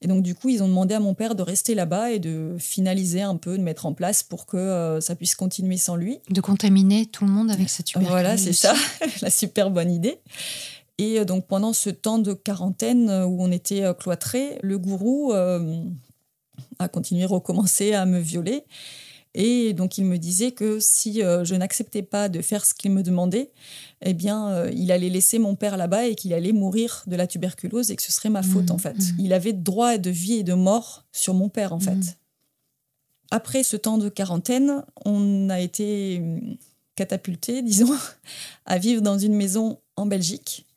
[0.03, 2.55] Et donc du coup, ils ont demandé à mon père de rester là-bas et de
[2.59, 6.19] finaliser un peu, de mettre en place pour que euh, ça puisse continuer sans lui.
[6.29, 8.11] De contaminer tout le monde avec sa tuberculose.
[8.11, 8.75] Voilà, c'est ça,
[9.21, 10.19] la super bonne idée.
[10.97, 15.33] Et euh, donc pendant ce temps de quarantaine euh, où on était cloîtrés, le gourou
[15.33, 15.83] euh,
[16.79, 18.63] a continué, recommencé à me violer.
[19.35, 22.91] Et donc il me disait que si euh, je n'acceptais pas de faire ce qu'il
[22.91, 23.51] me demandait,
[24.01, 27.25] eh bien euh, il allait laisser mon père là-bas et qu'il allait mourir de la
[27.25, 28.97] tuberculose et que ce serait ma faute Mhm, en fait.
[28.97, 29.15] mhm.
[29.19, 31.95] Il avait droit de vie et de mort sur mon père en fait.
[31.95, 32.13] Mhm.
[33.31, 36.55] Après ce temps de quarantaine, on a été hum,
[36.95, 37.97] catapulté, disons,
[38.67, 40.67] à vivre dans une maison en Belgique.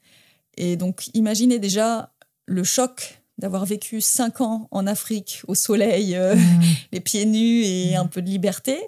[0.57, 2.15] Et donc, imaginez déjà
[2.47, 6.61] le choc d'avoir vécu cinq ans en Afrique, au soleil, euh, Mhm.
[6.93, 7.97] les pieds nus et Mhm.
[8.01, 8.79] un peu de liberté,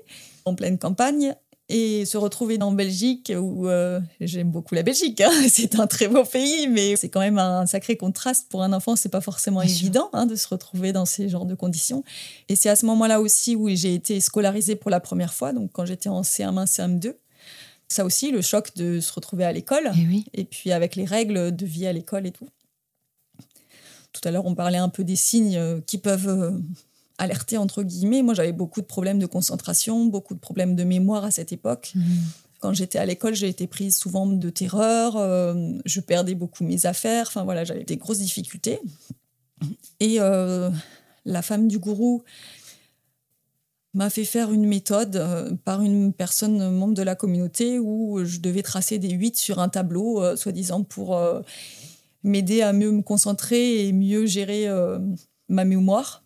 [0.44, 1.34] en pleine campagne,
[1.70, 5.20] et se retrouver en Belgique, où euh, j'aime beaucoup la Belgique.
[5.20, 5.28] hein.
[5.50, 8.96] C'est un très beau pays, mais c'est quand même un sacré contraste pour un enfant.
[8.96, 12.04] C'est pas forcément Bien évident hein, de se retrouver dans ces genres de conditions.
[12.48, 15.70] Et c'est à ce moment-là aussi où j'ai été scolarisée pour la première fois, donc
[15.72, 17.12] quand j'étais en CM1, CM2.
[17.90, 20.24] Ça aussi, le choc de se retrouver à l'école Eh oui.
[20.34, 22.46] et puis avec les règles de vie à l'école et tout.
[24.20, 26.50] Tout à l'heure, on parlait un peu des signes euh, qui peuvent euh,
[27.18, 28.22] alerter, entre guillemets.
[28.22, 31.92] Moi, j'avais beaucoup de problèmes de concentration, beaucoup de problèmes de mémoire à cette époque.
[31.94, 32.04] Mhm.
[32.60, 35.54] Quand j'étais à l'école, j'ai été prise souvent de terreur, euh,
[35.84, 38.80] je perdais beaucoup mes affaires, enfin voilà, j'avais des grosses difficultés.
[40.00, 40.68] Et euh,
[41.24, 42.24] la femme du gourou
[43.94, 48.40] m'a fait faire une méthode euh, par une personne membre de la communauté où je
[48.40, 51.16] devais tracer des 8 sur un tableau, soi-disant pour
[52.22, 54.98] m'aider à mieux me concentrer et mieux gérer euh,
[55.48, 56.24] ma mémoire.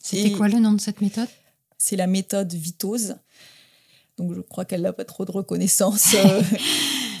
[0.00, 1.28] C'était quoi le nom de cette méthode?
[1.78, 3.16] C'est la méthode Vitose.
[4.18, 6.42] Donc je crois qu'elle n'a pas trop de reconnaissance euh,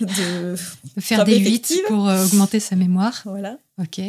[0.00, 0.56] de
[1.00, 1.80] Faire des 8 effective.
[1.88, 3.22] pour euh, augmenter sa mémoire.
[3.24, 3.58] voilà.
[3.78, 4.00] Ok.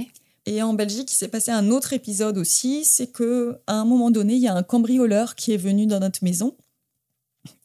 [0.46, 4.12] Et en Belgique, il s'est passé un autre épisode aussi, c'est que à un moment
[4.12, 6.58] donné, il y a un cambrioleur qui est venu dans notre maison.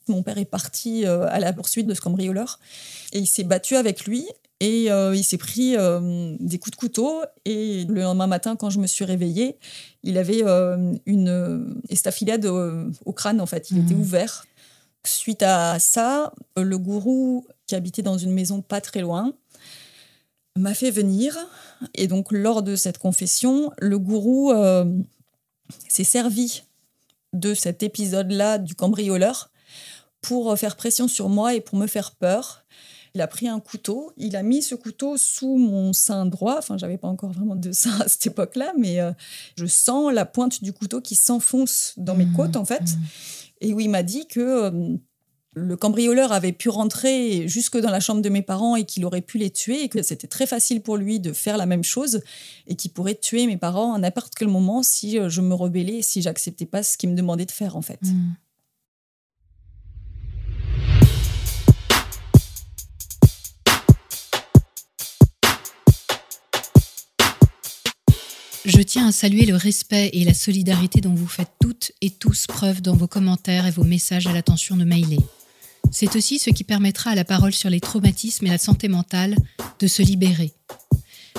[0.06, 2.60] Mon père est parti à la poursuite de ce cambrioleur
[3.12, 4.26] et il s'est battu avec lui
[4.60, 8.70] et euh, il s'est pris euh, des coups de couteau et le lendemain matin, quand
[8.70, 9.56] je me suis réveillée,
[10.02, 14.46] il avait euh, une estafilade au, au crâne en fait, il était ouvert.
[15.04, 19.32] Suite à ça, le gourou qui habitait dans une maison pas très loin
[20.56, 21.38] m'a fait venir
[21.94, 24.52] et donc, lors de cette confession, le gourou
[25.88, 26.64] s'est servi
[27.32, 29.50] de cet épisode-là du cambrioleur
[30.20, 32.64] pour faire pression sur moi et pour me faire peur.
[33.18, 36.54] Il a pris un couteau, il a mis ce couteau sous mon sein droit.
[36.56, 39.10] Enfin, j'avais pas encore vraiment de sein à cette époque-là, mais euh,
[39.56, 42.80] je sens la pointe du couteau qui s'enfonce dans mes Mhm, côtes, en fait.
[42.82, 43.02] mhm.
[43.60, 44.96] Et où il m'a dit que euh,
[45.54, 49.20] le cambrioleur avait pu rentrer jusque dans la chambre de mes parents et qu'il aurait
[49.20, 52.20] pu les tuer et que c'était très facile pour lui de faire la même chose
[52.68, 56.02] et qu'il pourrait tuer mes parents à n'importe quel moment si euh, je me rebellais
[56.02, 57.98] si j'acceptais pas ce qu'il me demandait de faire en fait.
[58.04, 58.34] Mhm.
[68.68, 72.46] Je tiens à saluer le respect et la solidarité dont vous faites toutes et tous
[72.46, 75.16] preuve dans vos commentaires et vos messages à l'attention de Maïlé.
[75.90, 79.36] C'est aussi ce qui permettra à la parole sur les traumatismes et la santé mentale
[79.80, 80.52] de se libérer.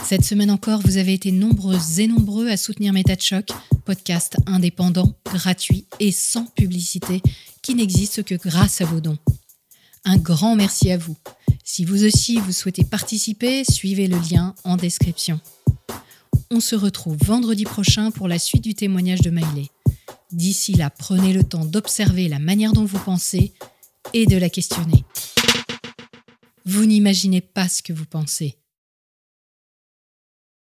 [0.03, 3.49] Cette semaine encore, vous avez été nombreuses et nombreux à soutenir Méta de Choc,
[3.85, 7.21] podcast indépendant, gratuit et sans publicité
[7.61, 9.19] qui n'existe que grâce à vos dons.
[10.03, 11.15] Un grand merci à vous.
[11.63, 15.39] Si vous aussi vous souhaitez participer, suivez le lien en description.
[16.51, 19.69] On se retrouve vendredi prochain pour la suite du témoignage de Maïlé.
[20.31, 23.53] D'ici là, prenez le temps d'observer la manière dont vous pensez
[24.13, 25.03] et de la questionner.
[26.65, 28.58] Vous n'imaginez pas ce que vous pensez.